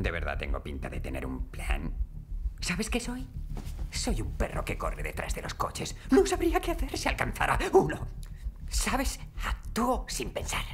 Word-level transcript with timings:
¿De 0.00 0.10
verdad 0.10 0.38
tengo 0.38 0.62
pinta 0.62 0.88
de 0.88 0.98
tener 0.98 1.26
un 1.26 1.48
plan? 1.48 1.92
¿Sabes 2.60 2.88
qué 2.88 3.00
soy? 3.00 3.28
Soy 3.90 4.22
un 4.22 4.32
perro 4.32 4.64
que 4.64 4.78
corre 4.78 5.02
detrás 5.02 5.34
de 5.34 5.42
los 5.42 5.52
coches. 5.52 5.94
No 6.10 6.24
sabría 6.24 6.58
qué 6.58 6.70
hacer 6.70 6.96
si 6.96 7.06
alcanzara 7.06 7.58
uno. 7.74 8.06
¿Sabes? 8.68 9.20
Actúo 9.44 10.06
sin 10.08 10.30
pensar. 10.30 10.64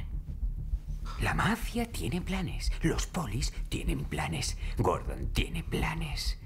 La 1.19 1.33
mafia 1.33 1.91
tiene 1.91 2.21
planes. 2.21 2.71
Los 2.81 3.05
polis 3.05 3.51
tienen 3.67 4.05
planes. 4.05 4.57
Gordon 4.77 5.33
tiene 5.33 5.61
planes. 5.61 6.39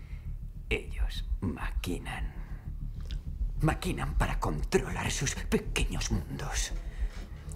Ellos 0.69 1.29
maquinan. 1.41 2.33
Maquinan 3.61 4.15
para 4.15 4.39
controlar 4.39 5.11
sus 5.11 5.35
pequeños 5.35 6.09
mundos. 6.11 6.71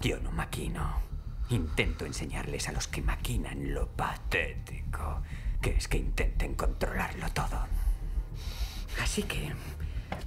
Yo 0.00 0.20
no 0.20 0.30
maquino. 0.30 1.00
Intento 1.50 2.06
enseñarles 2.06 2.68
a 2.68 2.72
los 2.72 2.88
que 2.88 3.02
maquinan 3.02 3.72
lo 3.72 3.88
patético 3.88 5.22
que 5.60 5.70
es 5.70 5.88
que 5.88 5.98
intenten 5.98 6.54
controlarlo 6.54 7.28
todo. 7.30 7.66
Así 9.02 9.24
que, 9.24 9.52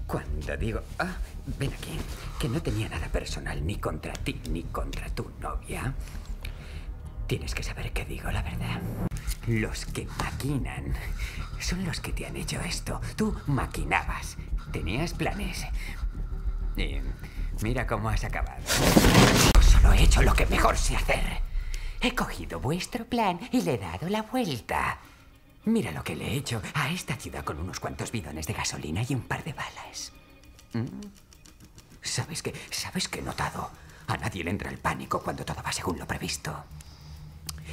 cuando 0.05 0.57
digo, 0.57 0.81
ah, 0.99 1.15
ven 1.57 1.71
aquí, 1.73 1.97
que 2.39 2.49
no 2.49 2.61
tenía 2.61 2.89
nada 2.89 3.07
personal 3.07 3.65
ni 3.65 3.77
contra 3.77 4.13
ti 4.13 4.41
ni 4.49 4.63
contra 4.63 5.09
tu 5.09 5.31
novia, 5.39 5.93
tienes 7.27 7.55
que 7.55 7.63
saber 7.63 7.91
que 7.91 8.05
digo 8.05 8.29
la 8.31 8.41
verdad. 8.41 8.81
Los 9.47 9.85
que 9.85 10.07
maquinan 10.17 10.93
son 11.59 11.85
los 11.85 12.01
que 12.01 12.11
te 12.11 12.25
han 12.25 12.35
hecho 12.35 12.59
esto. 12.59 12.99
Tú 13.15 13.35
maquinabas, 13.47 14.37
tenías 14.71 15.13
planes. 15.13 15.65
Y 16.75 16.99
mira 17.61 17.87
cómo 17.87 18.09
has 18.09 18.23
acabado. 18.23 18.61
Solo 19.89 20.01
he 20.01 20.03
hecho 20.03 20.21
lo 20.21 20.35
que 20.35 20.45
mejor 20.45 20.77
sé 20.77 20.95
hacer. 20.95 21.41
He 21.99 22.13
cogido 22.13 22.59
vuestro 22.59 23.05
plan 23.05 23.39
y 23.51 23.61
le 23.61 23.73
he 23.73 23.77
dado 23.79 24.07
la 24.07 24.21
vuelta. 24.21 24.99
Mira 25.65 25.91
lo 25.91 26.03
que 26.03 26.15
le 26.15 26.27
he 26.27 26.35
hecho 26.35 26.61
a 26.75 26.91
esta 26.91 27.15
ciudad 27.15 27.43
con 27.43 27.59
unos 27.59 27.79
cuantos 27.79 28.11
bidones 28.11 28.45
de 28.45 28.53
gasolina 28.53 29.01
y 29.01 29.15
un 29.15 29.21
par 29.21 29.43
de 29.43 29.53
balas. 29.53 30.11
¿Mm? 30.73 30.85
¿Sabes 32.03 32.43
qué? 32.43 32.53
¿Sabes 32.69 33.07
qué 33.07 33.17
he 33.17 33.23
notado? 33.23 33.71
A 34.05 34.15
nadie 34.17 34.43
le 34.43 34.51
entra 34.51 34.69
el 34.69 34.77
pánico 34.77 35.23
cuando 35.23 35.43
todo 35.43 35.63
va 35.63 35.71
según 35.71 35.97
lo 35.97 36.05
previsto. 36.05 36.65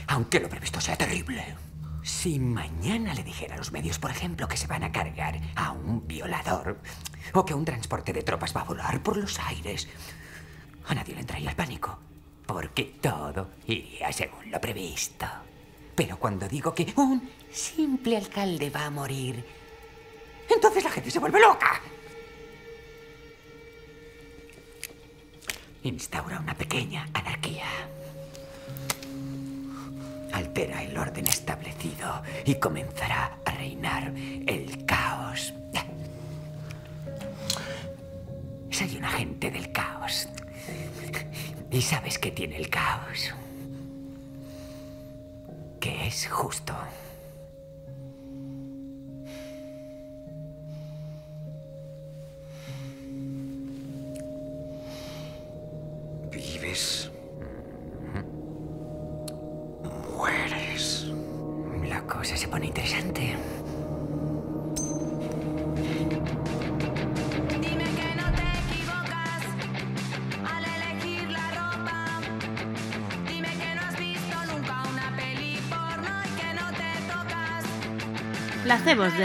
Aunque 0.06 0.40
lo 0.40 0.48
previsto 0.48 0.80
sea 0.80 0.96
terrible. 0.96 1.54
Si 2.02 2.38
mañana 2.38 3.12
le 3.12 3.24
dijera 3.24 3.56
a 3.56 3.58
los 3.58 3.72
medios, 3.72 3.98
por 3.98 4.10
ejemplo, 4.10 4.48
que 4.48 4.56
se 4.56 4.68
van 4.68 4.84
a 4.84 4.92
cargar 4.92 5.38
a 5.54 5.72
un 5.72 6.08
violador 6.08 6.78
o 7.34 7.44
que 7.44 7.52
un 7.52 7.66
transporte 7.66 8.14
de 8.14 8.22
tropas 8.22 8.56
va 8.56 8.62
a 8.62 8.64
volar 8.64 9.02
por 9.02 9.18
los 9.18 9.38
aires, 9.38 9.86
a 10.86 10.94
nadie 10.94 11.14
le 11.14 11.20
entraría 11.20 11.50
el 11.50 11.56
pánico, 11.56 11.98
porque 12.46 12.96
todo 13.00 13.48
iría 13.66 14.12
según 14.12 14.50
lo 14.50 14.60
previsto. 14.60 15.26
Pero 15.94 16.18
cuando 16.18 16.48
digo 16.48 16.74
que 16.74 16.92
un 16.96 17.28
simple 17.50 18.16
alcalde 18.16 18.70
va 18.70 18.86
a 18.86 18.90
morir, 18.90 19.44
entonces 20.48 20.84
la 20.84 20.90
gente 20.90 21.10
se 21.10 21.18
vuelve 21.18 21.40
loca. 21.40 21.80
Instaura 25.82 26.40
una 26.40 26.54
pequeña 26.54 27.08
anarquía. 27.14 27.66
Altera 30.32 30.82
el 30.82 30.96
orden 30.98 31.26
establecido 31.26 32.22
y 32.44 32.56
comenzará 32.56 33.38
a 33.44 33.50
reinar 33.52 34.12
el 34.14 34.84
caos. 34.84 35.54
Soy 38.70 38.96
un 38.96 39.04
agente 39.04 39.50
del 39.50 39.72
caos. 39.72 40.28
¿Y 41.70 41.82
sabes 41.82 42.18
qué 42.18 42.30
tiene 42.30 42.56
el 42.56 42.70
caos? 42.70 43.34
Que 45.80 46.06
es 46.06 46.26
justo. 46.28 46.74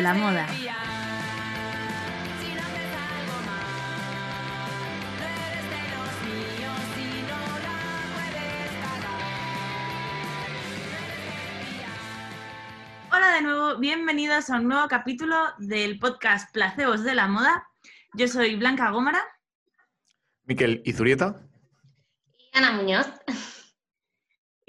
La 0.01 0.13
puedes 0.13 0.35
cagar. 8.81 9.21
Hola 13.11 13.33
de 13.35 13.41
nuevo, 13.41 13.77
bienvenidos 13.77 14.49
a 14.49 14.55
un 14.55 14.67
nuevo 14.67 14.87
capítulo 14.87 15.35
del 15.59 15.99
podcast 15.99 16.51
Placebos 16.51 17.03
de 17.03 17.13
la 17.13 17.27
Moda. 17.27 17.67
Yo 18.13 18.27
soy 18.27 18.55
Blanca 18.55 18.89
Gómara 18.89 19.21
Miquel 20.45 20.81
Izurieta. 20.83 21.47
Ana 22.53 22.71
Muñoz. 22.71 23.07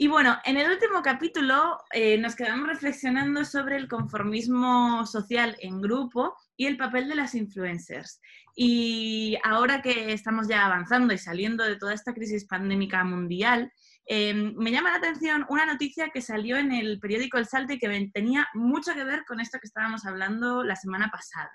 Y 0.02 0.08
bueno, 0.08 0.36
en 0.44 0.56
el 0.56 0.68
último 0.68 1.00
capítulo 1.00 1.78
eh, 1.92 2.18
nos 2.18 2.34
quedamos 2.34 2.66
reflexionando 2.66 3.44
sobre 3.44 3.76
el 3.76 3.86
conformismo 3.86 5.06
social 5.06 5.56
en 5.60 5.80
grupo 5.80 6.36
y 6.56 6.66
el 6.66 6.76
papel 6.76 7.08
de 7.08 7.14
las 7.14 7.36
influencers. 7.36 8.20
Y 8.56 9.38
ahora 9.44 9.80
que 9.80 10.12
estamos 10.12 10.48
ya 10.48 10.66
avanzando 10.66 11.14
y 11.14 11.18
saliendo 11.18 11.62
de 11.62 11.76
toda 11.76 11.94
esta 11.94 12.14
crisis 12.14 12.46
pandémica 12.48 13.04
mundial, 13.04 13.72
eh, 14.04 14.34
me 14.34 14.72
llama 14.72 14.90
la 14.90 14.96
atención 14.96 15.46
una 15.48 15.66
noticia 15.66 16.10
que 16.12 16.20
salió 16.20 16.56
en 16.56 16.72
el 16.72 16.98
periódico 16.98 17.38
El 17.38 17.46
Salto 17.46 17.74
y 17.74 17.78
que 17.78 18.10
tenía 18.12 18.48
mucho 18.54 18.94
que 18.94 19.04
ver 19.04 19.24
con 19.24 19.38
esto 19.38 19.60
que 19.60 19.68
estábamos 19.68 20.04
hablando 20.04 20.64
la 20.64 20.74
semana 20.74 21.12
pasada. 21.12 21.52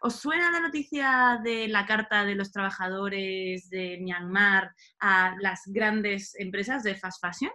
¿Os 0.00 0.16
suena 0.16 0.50
la 0.50 0.60
noticia 0.60 1.38
de 1.44 1.68
la 1.68 1.84
carta 1.84 2.24
de 2.24 2.34
los 2.34 2.50
trabajadores 2.50 3.68
de 3.68 3.98
Myanmar 4.00 4.74
a 5.00 5.36
las 5.38 5.60
grandes 5.66 6.34
empresas 6.38 6.82
de 6.82 6.94
fast 6.94 7.20
fashion? 7.20 7.52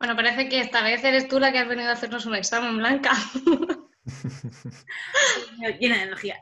Bueno, 0.00 0.16
parece 0.16 0.48
que 0.48 0.60
esta 0.60 0.82
vez 0.82 1.04
eres 1.04 1.28
tú 1.28 1.38
la 1.38 1.52
que 1.52 1.58
has 1.58 1.68
venido 1.68 1.90
a 1.90 1.92
hacernos 1.92 2.24
un 2.26 2.34
examen, 2.34 2.76
Blanca. 2.78 3.12
Llena 5.78 5.96
de 5.98 6.02
energía. 6.04 6.40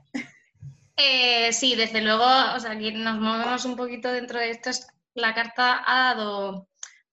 Eh, 0.96 1.52
sí, 1.52 1.74
desde 1.74 2.00
luego, 2.00 2.24
o 2.54 2.60
sea, 2.60 2.78
que 2.78 2.92
nos 2.92 3.18
movemos 3.18 3.64
un 3.64 3.76
poquito 3.76 4.10
dentro 4.12 4.38
de 4.38 4.50
esto. 4.50 4.70
es- 4.70 4.86
La 5.14 5.34
carta 5.34 5.82
ha 5.84 6.14
dado, 6.14 6.68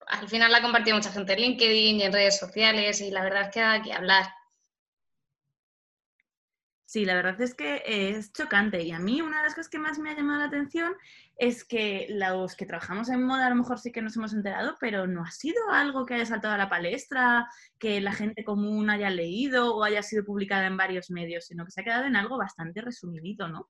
al 0.08 0.30
final 0.30 0.52
la 0.52 0.60
ha 0.60 0.62
compartido 0.62 0.96
mucha 0.96 1.12
gente 1.12 1.34
en 1.34 1.40
LinkedIn 1.42 2.00
y 2.00 2.04
en 2.04 2.14
redes 2.14 2.38
sociales 2.38 3.02
y 3.02 3.10
la 3.10 3.24
verdad 3.24 3.44
es 3.44 3.50
que 3.50 3.62
da 3.62 3.82
que 3.82 3.94
hablar. 3.94 4.26
Sí, 6.96 7.04
la 7.04 7.16
verdad 7.16 7.42
es 7.42 7.54
que 7.54 7.84
es 7.86 8.32
chocante 8.32 8.82
y 8.82 8.94
a 8.94 9.00
mí 9.00 9.22
una 9.22 9.40
de 9.40 9.44
las 9.44 9.54
cosas 9.54 9.68
que 9.68 9.80
más 9.80 10.00
me 10.00 10.12
ha 10.12 10.16
llamado 10.16 10.40
la 10.40 10.46
atención 10.46 10.94
es 11.38 11.66
que 11.66 12.08
los 12.10 12.56
que 12.56 12.66
trabajamos 12.66 13.10
en 13.10 13.22
moda 13.22 13.48
a 13.48 13.50
lo 13.50 13.58
mejor 13.58 13.80
sí 13.80 13.92
que 13.92 14.02
nos 14.02 14.16
hemos 14.16 14.34
enterado, 14.34 14.78
pero 14.80 15.06
no 15.06 15.22
ha 15.22 15.32
sido 15.32 15.62
algo 15.74 16.06
que 16.06 16.14
haya 16.14 16.26
saltado 16.26 16.54
a 16.54 16.58
la 16.58 16.70
palestra, 16.70 17.50
que 17.78 18.00
la 18.00 18.14
gente 18.14 18.46
común 18.46 18.90
haya 18.90 19.10
leído 19.10 19.76
o 19.76 19.84
haya 19.84 20.02
sido 20.04 20.24
publicada 20.24 20.68
en 20.68 20.78
varios 20.78 21.12
medios, 21.12 21.48
sino 21.48 21.66
que 21.66 21.72
se 21.72 21.82
ha 21.82 21.84
quedado 21.84 22.06
en 22.06 22.16
algo 22.16 22.38
bastante 22.38 22.80
resumidito, 22.80 23.50
¿no? 23.50 23.68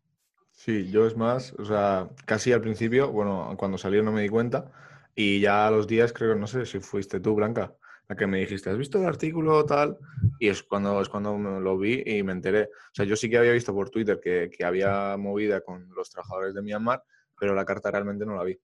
Sí, 0.51 0.91
yo 0.91 1.07
es 1.07 1.17
más, 1.17 1.53
o 1.53 1.65
sea, 1.65 2.07
casi 2.27 2.51
al 2.51 2.61
principio, 2.61 3.11
bueno, 3.11 3.55
cuando 3.57 3.79
salió 3.79 4.03
no 4.03 4.11
me 4.11 4.21
di 4.21 4.29
cuenta 4.29 4.71
y 5.15 5.39
ya 5.39 5.65
a 5.65 5.71
los 5.71 5.87
días 5.87 6.13
creo, 6.13 6.35
no 6.35 6.45
sé 6.45 6.67
si 6.67 6.79
fuiste 6.79 7.19
tú, 7.19 7.33
Blanca, 7.33 7.73
la 8.07 8.15
que 8.15 8.27
me 8.27 8.39
dijiste, 8.39 8.69
¿has 8.69 8.77
visto 8.77 8.99
el 8.99 9.07
artículo 9.07 9.65
tal? 9.65 9.97
Y 10.39 10.49
es 10.49 10.63
cuando, 10.63 11.01
es 11.01 11.09
cuando 11.09 11.37
lo 11.37 11.77
vi 11.77 12.03
y 12.05 12.23
me 12.23 12.33
enteré. 12.33 12.63
O 12.63 12.93
sea, 12.93 13.05
yo 13.05 13.15
sí 13.15 13.29
que 13.29 13.37
había 13.37 13.51
visto 13.51 13.73
por 13.73 13.89
Twitter 13.89 14.19
que, 14.21 14.49
que 14.55 14.65
había 14.65 15.17
movida 15.17 15.61
con 15.61 15.89
los 15.95 16.09
trabajadores 16.09 16.53
de 16.53 16.61
Myanmar, 16.61 17.03
pero 17.39 17.55
la 17.55 17.65
carta 17.65 17.91
realmente 17.91 18.25
no 18.25 18.35
la 18.35 18.43
vi. 18.43 18.59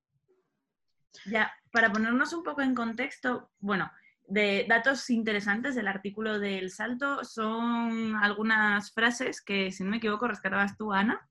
Ya, 1.25 1.51
para 1.71 1.91
ponernos 1.91 2.33
un 2.33 2.43
poco 2.43 2.61
en 2.61 2.75
contexto, 2.75 3.51
bueno, 3.59 3.91
de 4.27 4.65
datos 4.67 5.09
interesantes 5.09 5.75
del 5.75 5.87
artículo 5.87 6.39
del 6.39 6.71
Salto 6.71 7.25
son 7.25 8.15
algunas 8.15 8.93
frases 8.93 9.41
que, 9.41 9.71
si 9.71 9.83
no 9.83 9.89
me 9.89 9.97
equivoco, 9.97 10.27
rescatabas 10.27 10.77
tú, 10.77 10.93
Ana. 10.93 11.27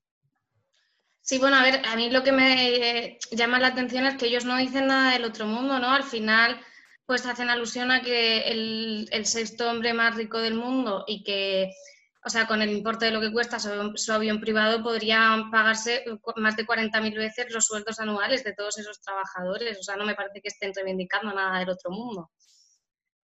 Sí, 1.21 1.39
bueno, 1.39 1.55
a 1.57 1.63
ver, 1.63 1.81
a 1.87 1.95
mí 1.95 2.09
lo 2.09 2.23
que 2.23 2.31
me 2.31 3.17
llama 3.31 3.59
la 3.59 3.67
atención 3.67 4.05
es 4.05 4.15
que 4.15 4.27
ellos 4.27 4.45
no 4.45 4.57
dicen 4.57 4.87
nada 4.87 5.13
del 5.13 5.23
otro 5.23 5.45
mundo, 5.45 5.79
¿no? 5.79 5.89
Al 5.89 6.03
final, 6.03 6.59
pues 7.05 7.25
hacen 7.25 7.49
alusión 7.49 7.91
a 7.91 8.01
que 8.01 8.39
el, 8.51 9.07
el 9.11 9.25
sexto 9.25 9.69
hombre 9.69 9.93
más 9.93 10.15
rico 10.15 10.39
del 10.39 10.53
mundo 10.55 11.03
y 11.07 11.23
que, 11.23 11.69
o 12.25 12.29
sea, 12.29 12.47
con 12.47 12.61
el 12.61 12.69
importe 12.71 13.05
de 13.05 13.11
lo 13.11 13.21
que 13.21 13.31
cuesta 13.31 13.59
su, 13.59 13.69
su 13.95 14.13
avión 14.13 14.39
privado 14.39 14.81
podrían 14.83 15.51
pagarse 15.51 16.05
más 16.37 16.55
de 16.55 16.65
40.000 16.65 17.15
veces 17.17 17.51
los 17.53 17.65
sueldos 17.65 17.99
anuales 17.99 18.43
de 18.43 18.53
todos 18.53 18.77
esos 18.77 19.01
trabajadores. 19.01 19.77
O 19.79 19.83
sea, 19.83 19.95
no 19.97 20.05
me 20.05 20.15
parece 20.15 20.41
que 20.41 20.47
estén 20.49 20.73
reivindicando 20.75 21.33
nada 21.33 21.59
del 21.59 21.69
otro 21.69 21.91
mundo. 21.91 22.31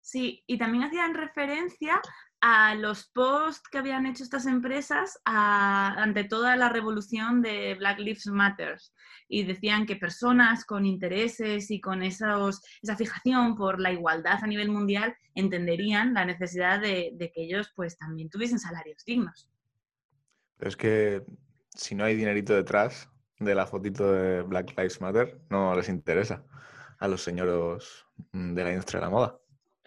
Sí, 0.01 0.43
y 0.47 0.59
también 0.59 0.85
hacían 0.85 1.15
referencia 1.15 2.01
a 2.41 2.75
los 2.75 3.09
posts 3.11 3.69
que 3.71 3.79
habían 3.79 4.07
hecho 4.07 4.25
estas 4.25 4.47
empresas 4.47 5.19
a- 5.25 5.95
ante 6.03 6.25
toda 6.25 6.57
la 6.57 6.69
revolución 6.71 7.43
de 7.43 7.75
Black 7.77 7.99
Lives 8.01 8.27
Matter. 8.27 8.79
Y 9.33 9.45
decían 9.45 9.87
que 9.87 9.95
personas 9.95 10.65
con 10.65 10.85
intereses 10.85 11.71
y 11.71 11.81
con 11.81 12.03
esos, 12.03 12.63
esa 12.83 12.97
fijación 12.97 13.57
por 13.57 13.81
la 13.81 13.93
igualdad 13.93 14.43
a 14.43 14.47
nivel 14.47 14.71
mundial 14.71 15.15
entenderían 15.35 16.15
la 16.15 16.25
necesidad 16.25 16.81
de, 16.81 17.13
de 17.15 17.31
que 17.31 17.45
ellos 17.45 17.73
pues 17.77 17.97
también 17.97 18.29
tuviesen 18.29 18.59
salarios 18.59 19.05
dignos. 19.05 19.49
Pero 20.57 20.69
es 20.69 20.77
que 20.77 21.23
si 21.75 21.95
no 21.95 22.05
hay 22.05 22.17
dinerito 22.17 22.55
detrás 22.55 23.09
de 23.39 23.55
la 23.55 23.67
fotito 23.67 24.13
de 24.13 24.43
Black 24.43 24.75
Lives 24.77 25.01
Matter, 25.01 25.41
no 25.49 25.75
les 25.75 25.89
interesa 25.89 26.45
a 26.99 27.09
los 27.09 27.23
señores 27.23 28.05
de 28.33 28.65
la 28.65 28.71
industria 28.71 29.01
de 29.01 29.07
la 29.07 29.11
moda. 29.11 29.41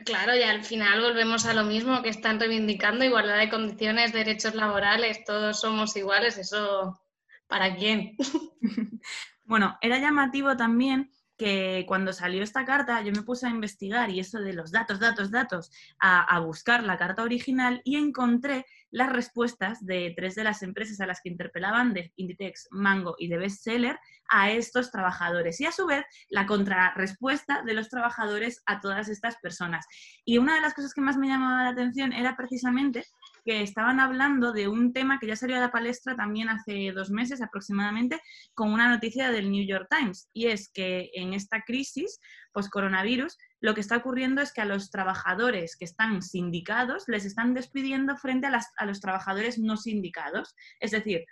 Claro, 0.06 0.36
y 0.36 0.42
al 0.42 0.64
final 0.64 1.02
volvemos 1.02 1.46
a 1.46 1.54
lo 1.54 1.64
mismo 1.64 2.02
que 2.02 2.10
están 2.10 2.40
reivindicando 2.40 3.06
igualdad 3.06 3.38
de 3.38 3.50
condiciones, 3.50 4.12
derechos 4.12 4.56
laborales, 4.56 5.24
todos 5.24 5.62
somos 5.62 5.96
iguales, 5.96 6.38
eso 6.38 7.00
¿para 7.48 7.76
quién? 7.76 8.18
Bueno, 9.46 9.78
era 9.82 10.00
llamativo 10.00 10.56
también 10.56 11.12
que 11.38 11.86
cuando 11.88 12.14
salió 12.14 12.44
esta 12.44 12.64
carta 12.64 13.02
yo 13.02 13.12
me 13.12 13.24
puse 13.24 13.48
a 13.48 13.50
investigar 13.50 14.10
y 14.10 14.20
eso 14.20 14.40
de 14.40 14.54
los 14.54 14.72
datos, 14.72 15.00
datos, 15.00 15.32
datos, 15.32 15.72
a, 16.00 16.22
a 16.24 16.40
buscar 16.40 16.84
la 16.84 16.98
carta 16.98 17.24
original 17.24 17.82
y 17.84 17.98
encontré 17.98 18.66
las 18.92 19.12
respuestas 19.12 19.84
de 19.84 20.14
tres 20.16 20.36
de 20.36 20.44
las 20.44 20.62
empresas 20.62 21.02
a 21.02 21.08
las 21.08 21.20
que 21.22 21.30
interpelaban, 21.30 21.94
de 21.94 22.14
Inditex, 22.16 22.68
Mango 22.70 23.16
y 23.18 23.28
de 23.28 23.40
Bestseller, 23.40 24.00
a 24.30 24.52
estos 24.52 24.92
trabajadores 24.92 25.60
y 25.60 25.66
a 25.66 25.72
su 25.72 25.88
vez 25.88 26.06
la 26.30 26.46
contrarrespuesta 26.46 27.64
de 27.64 27.74
los 27.74 27.90
trabajadores 27.90 28.62
a 28.68 28.80
todas 28.80 29.10
estas 29.10 29.38
personas. 29.38 29.86
Y 30.24 30.38
una 30.38 30.54
de 30.56 30.62
las 30.62 30.76
cosas 30.76 30.94
que 30.94 31.02
más 31.02 31.18
me 31.18 31.28
llamaba 31.28 31.64
la 31.64 31.70
atención 31.70 32.14
era 32.14 32.36
precisamente 32.36 33.06
que 33.46 33.62
estaban 33.62 34.00
hablando 34.00 34.54
de 34.54 34.68
un 34.68 34.94
tema 34.94 35.20
que 35.20 35.28
ya 35.28 35.36
salió 35.36 35.58
a 35.58 35.60
la 35.60 35.72
palestra 35.72 36.16
también 36.16 36.50
hace 36.50 36.92
dos 36.94 37.10
meses 37.10 37.42
aproximadamente 37.42 38.22
con 38.54 38.72
una 38.72 38.90
noticia 38.90 39.32
del 39.32 39.52
New 39.52 39.66
York 39.68 39.88
Times 39.90 40.30
y 40.34 40.48
es 40.48 40.70
que 40.74 41.10
en 41.14 41.34
esta 41.34 41.62
crisis 41.64 42.20
post-coronavirus 42.54 43.38
lo 43.60 43.74
que 43.74 43.82
está 43.82 43.98
ocurriendo 43.98 44.42
es 44.42 44.54
que 44.54 44.62
a 44.62 44.66
los 44.66 44.90
trabajadores 44.92 45.76
que 45.78 45.86
están 45.86 46.22
sindicados 46.22 47.04
les 47.08 47.26
están 47.26 47.54
despidiendo 47.54 48.16
frente 48.18 48.48
a, 48.48 48.52
las- 48.52 48.72
a 48.78 48.86
los 48.86 49.00
trabajadores 49.02 49.58
no 49.60 49.78
sindicados. 49.78 50.56
Es 50.80 50.92
decir, 50.92 51.26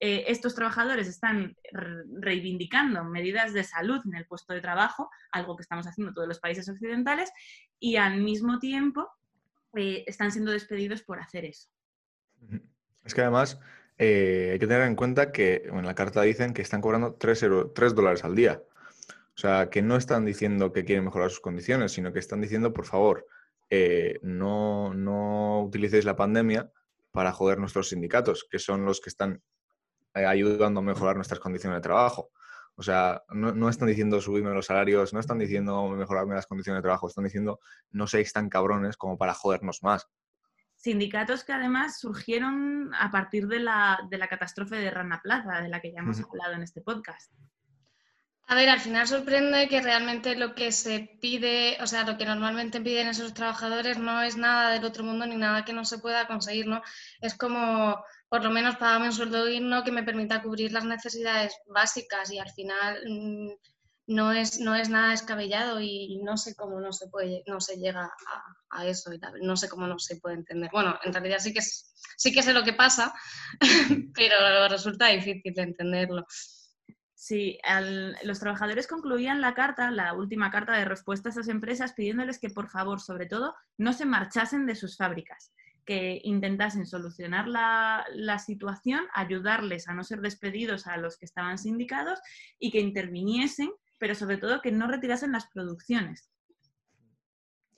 eh, 0.00 0.24
estos 0.28 0.54
trabajadores 0.54 1.08
están 1.08 1.56
re- 1.72 2.04
reivindicando 2.20 3.02
medidas 3.04 3.52
de 3.54 3.64
salud 3.64 4.00
en 4.04 4.14
el 4.16 4.26
puesto 4.26 4.52
de 4.52 4.60
trabajo, 4.60 5.08
algo 5.32 5.56
que 5.56 5.62
estamos 5.62 5.86
haciendo 5.86 6.12
todos 6.12 6.28
los 6.28 6.38
países 6.40 6.68
occidentales, 6.68 7.30
y 7.80 7.96
al 7.96 8.20
mismo 8.20 8.58
tiempo 8.58 9.08
eh, 9.76 10.04
están 10.06 10.32
siendo 10.32 10.52
despedidos 10.52 11.02
por 11.02 11.18
hacer 11.20 11.44
eso. 11.44 11.68
Es 13.04 13.14
que 13.14 13.22
además 13.22 13.58
eh, 13.98 14.50
hay 14.52 14.58
que 14.58 14.66
tener 14.66 14.82
en 14.82 14.96
cuenta 14.96 15.32
que 15.32 15.62
en 15.66 15.86
la 15.86 15.94
carta 15.94 16.22
dicen 16.22 16.52
que 16.52 16.62
están 16.62 16.80
cobrando 16.80 17.14
3, 17.14 17.40
dólares 17.94 18.24
al 18.24 18.34
día. 18.34 18.62
O 19.08 19.38
sea, 19.38 19.68
que 19.70 19.82
no 19.82 19.96
están 19.96 20.24
diciendo 20.24 20.72
que 20.72 20.84
quieren 20.84 21.04
mejorar 21.04 21.30
sus 21.30 21.40
condiciones, 21.40 21.92
sino 21.92 22.12
que 22.12 22.18
están 22.18 22.40
diciendo, 22.40 22.72
por 22.72 22.86
favor, 22.86 23.26
eh, 23.68 24.18
no, 24.22 24.94
no 24.94 25.62
utilicéis 25.62 26.04
la 26.04 26.16
pandemia 26.16 26.70
para 27.10 27.32
joder 27.32 27.58
nuestros 27.58 27.90
sindicatos, 27.90 28.46
que 28.50 28.58
son 28.58 28.84
los 28.84 29.00
que 29.00 29.10
están 29.10 29.42
eh, 30.14 30.24
ayudando 30.24 30.80
a 30.80 30.82
mejorar 30.82 31.16
nuestras 31.16 31.40
condiciones 31.40 31.78
de 31.78 31.82
trabajo. 31.82 32.30
O 32.76 32.82
sea, 32.82 33.22
no, 33.30 33.52
no 33.52 33.68
están 33.68 33.88
diciendo 33.88 34.20
subirme 34.20 34.52
los 34.52 34.66
salarios, 34.66 35.14
no 35.14 35.20
están 35.20 35.38
diciendo 35.38 35.88
mejorarme 35.88 36.34
las 36.34 36.46
condiciones 36.46 36.78
de 36.78 36.82
trabajo, 36.82 37.08
están 37.08 37.24
diciendo 37.24 37.58
no 37.90 38.06
seáis 38.06 38.32
tan 38.32 38.48
cabrones 38.50 38.96
como 38.96 39.16
para 39.16 39.34
jodernos 39.34 39.82
más. 39.82 40.06
Sindicatos 40.74 41.42
que 41.42 41.54
además 41.54 41.98
surgieron 41.98 42.92
a 42.94 43.10
partir 43.10 43.48
de 43.48 43.60
la, 43.60 43.98
de 44.10 44.18
la 44.18 44.28
catástrofe 44.28 44.76
de 44.76 44.90
Rana 44.90 45.20
Plaza, 45.22 45.62
de 45.62 45.68
la 45.68 45.80
que 45.80 45.90
ya 45.90 46.00
hemos 46.00 46.20
Ujú. 46.20 46.28
hablado 46.28 46.54
en 46.54 46.62
este 46.62 46.82
podcast. 46.82 47.32
A 48.48 48.54
ver, 48.54 48.68
al 48.68 48.78
final 48.78 49.08
sorprende 49.08 49.68
que 49.68 49.80
realmente 49.82 50.36
lo 50.36 50.54
que 50.54 50.70
se 50.70 51.18
pide, 51.20 51.78
o 51.80 51.86
sea, 51.88 52.04
lo 52.04 52.16
que 52.16 52.26
normalmente 52.26 52.80
piden 52.80 53.08
esos 53.08 53.34
trabajadores 53.34 53.98
no 53.98 54.22
es 54.22 54.36
nada 54.36 54.70
del 54.70 54.84
otro 54.84 55.02
mundo 55.02 55.26
ni 55.26 55.36
nada 55.36 55.64
que 55.64 55.72
no 55.72 55.84
se 55.84 55.98
pueda 55.98 56.28
conseguir, 56.28 56.68
¿no? 56.68 56.80
Es 57.20 57.36
como, 57.36 58.04
por 58.28 58.42
lo 58.44 58.50
menos, 58.50 58.76
pagarme 58.76 59.06
un 59.06 59.12
sueldo 59.12 59.44
digno 59.44 59.84
que 59.84 59.92
me 59.92 60.02
permita 60.02 60.42
cubrir 60.42 60.72
las 60.72 60.84
necesidades 60.84 61.54
básicas 61.66 62.30
y 62.32 62.38
al 62.38 62.50
final 62.50 63.00
mm, 63.08 63.50
no 64.08 64.32
es, 64.32 64.60
no 64.60 64.74
es 64.74 64.88
nada 64.88 65.10
descabellado 65.10 65.80
y 65.80 66.20
no 66.24 66.36
sé 66.36 66.54
cómo 66.54 66.80
no 66.80 66.92
se 66.92 67.08
puede, 67.08 67.42
no 67.46 67.60
se 67.60 67.76
llega 67.76 68.04
a, 68.04 68.78
a 68.80 68.86
eso 68.86 69.12
y 69.12 69.20
no 69.42 69.56
sé 69.56 69.68
cómo 69.68 69.86
no 69.86 69.98
se 69.98 70.16
puede 70.16 70.36
entender. 70.36 70.70
Bueno, 70.72 70.98
en 71.04 71.12
realidad 71.12 71.38
sí 71.40 71.52
que, 71.52 71.60
sí 71.62 72.32
que 72.32 72.42
sé 72.42 72.52
lo 72.52 72.64
que 72.64 72.72
pasa, 72.72 73.12
pero 74.14 74.68
resulta 74.68 75.08
difícil 75.08 75.54
de 75.54 75.62
entenderlo. 75.62 76.26
Sí, 77.14 77.58
al- 77.64 78.16
los 78.24 78.38
trabajadores 78.40 78.86
concluían 78.86 79.40
la 79.40 79.54
carta, 79.54 79.90
la 79.90 80.12
última 80.14 80.50
carta 80.50 80.72
de 80.76 80.84
respuesta 80.84 81.28
a 81.28 81.32
esas 81.32 81.48
empresas, 81.48 81.94
pidiéndoles 81.94 82.38
que, 82.38 82.50
por 82.50 82.68
favor, 82.68 83.00
sobre 83.00 83.26
todo, 83.26 83.54
no 83.78 83.92
se 83.92 84.04
marchasen 84.04 84.66
de 84.66 84.76
sus 84.76 84.96
fábricas, 84.96 85.52
que 85.86 86.20
intentasen 86.24 86.84
solucionar 86.84 87.48
la, 87.48 88.04
la 88.12 88.38
situación, 88.38 89.06
ayudarles 89.14 89.88
a 89.88 89.94
no 89.94 90.04
ser 90.04 90.20
despedidos 90.20 90.86
a 90.86 90.96
los 90.96 91.16
que 91.16 91.24
estaban 91.24 91.56
sindicados 91.56 92.20
y 92.58 92.70
que 92.70 92.80
interviniesen, 92.80 93.70
pero 93.98 94.14
sobre 94.14 94.36
todo 94.36 94.60
que 94.60 94.72
no 94.72 94.88
retirasen 94.88 95.32
las 95.32 95.46
producciones. 95.46 96.30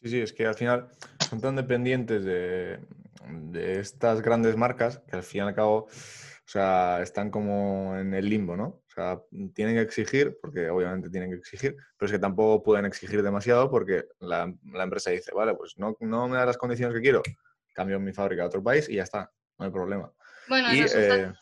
Sí, 0.02 0.10
sí, 0.10 0.20
es 0.20 0.32
que 0.32 0.46
al 0.46 0.54
final 0.54 0.88
son 1.28 1.40
tan 1.40 1.56
dependientes 1.56 2.24
de, 2.24 2.80
de 3.28 3.80
estas 3.80 4.22
grandes 4.22 4.56
marcas 4.56 5.00
que 5.08 5.16
al 5.16 5.22
fin 5.22 5.38
y 5.38 5.48
al 5.48 5.54
cabo, 5.54 5.86
o 5.86 6.50
sea, 6.50 7.02
están 7.02 7.30
como 7.30 7.96
en 7.96 8.14
el 8.14 8.28
limbo, 8.28 8.56
¿no? 8.56 8.66
O 8.66 8.90
sea, 8.94 9.20
tienen 9.54 9.74
que 9.74 9.82
exigir, 9.82 10.38
porque 10.40 10.70
obviamente 10.70 11.10
tienen 11.10 11.30
que 11.30 11.36
exigir, 11.36 11.76
pero 11.96 12.06
es 12.06 12.12
que 12.12 12.18
tampoco 12.18 12.62
pueden 12.62 12.86
exigir 12.86 13.22
demasiado 13.22 13.70
porque 13.70 14.04
la, 14.20 14.52
la 14.72 14.84
empresa 14.84 15.10
dice, 15.10 15.32
vale, 15.34 15.54
pues 15.54 15.74
no, 15.78 15.96
no 16.00 16.28
me 16.28 16.36
da 16.36 16.46
las 16.46 16.58
condiciones 16.58 16.94
que 16.94 17.02
quiero, 17.02 17.22
cambio 17.78 18.00
mi 18.00 18.12
fábrica 18.12 18.42
a 18.42 18.46
otro 18.46 18.62
país 18.62 18.88
y 18.88 18.96
ya 18.96 19.04
está, 19.04 19.30
no 19.58 19.64
hay 19.66 19.70
problema. 19.70 20.12
Bueno, 20.48 20.74
Y, 20.74 20.82
resulta- 20.82 21.16
eh, 21.16 21.32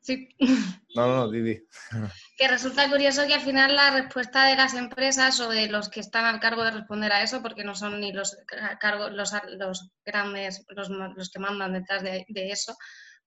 sí. 0.00 0.28
no, 0.94 1.06
no, 1.06 1.16
no, 1.16 1.30
Didi. 1.30 1.62
Que 2.36 2.48
resulta 2.48 2.88
curioso 2.88 3.26
que 3.26 3.34
al 3.34 3.42
final 3.42 3.76
la 3.76 3.90
respuesta 3.90 4.46
de 4.46 4.56
las 4.56 4.72
empresas 4.74 5.38
o 5.40 5.50
de 5.50 5.68
los 5.68 5.90
que 5.90 6.00
están 6.00 6.24
al 6.24 6.40
cargo 6.40 6.64
de 6.64 6.70
responder 6.70 7.12
a 7.12 7.22
eso, 7.22 7.42
porque 7.42 7.64
no 7.64 7.74
son 7.74 8.00
ni 8.00 8.12
los 8.14 8.34
ca- 8.46 8.78
cargos, 8.78 9.12
los, 9.12 9.30
los 9.58 9.90
grandes, 10.06 10.64
los, 10.68 10.88
los 10.88 11.30
que 11.30 11.38
mandan 11.38 11.74
detrás 11.74 12.02
de, 12.02 12.24
de 12.28 12.50
eso, 12.50 12.74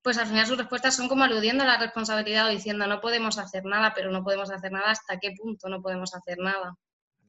pues 0.01 0.17
al 0.17 0.25
final 0.25 0.47
sus 0.47 0.57
respuestas 0.57 0.95
son 0.95 1.07
como 1.09 1.23
aludiendo 1.25 1.63
a 1.63 1.67
la 1.67 1.77
responsabilidad 1.77 2.47
o 2.47 2.49
diciendo 2.49 2.87
no 2.87 3.01
podemos 3.01 3.37
hacer 3.37 3.65
nada, 3.65 3.93
pero 3.93 4.09
no 4.09 4.23
podemos 4.23 4.49
hacer 4.49 4.71
nada, 4.71 4.89
¿hasta 4.89 5.19
qué 5.19 5.31
punto 5.37 5.69
no 5.69 5.79
podemos 5.81 6.15
hacer 6.15 6.39
nada? 6.39 6.73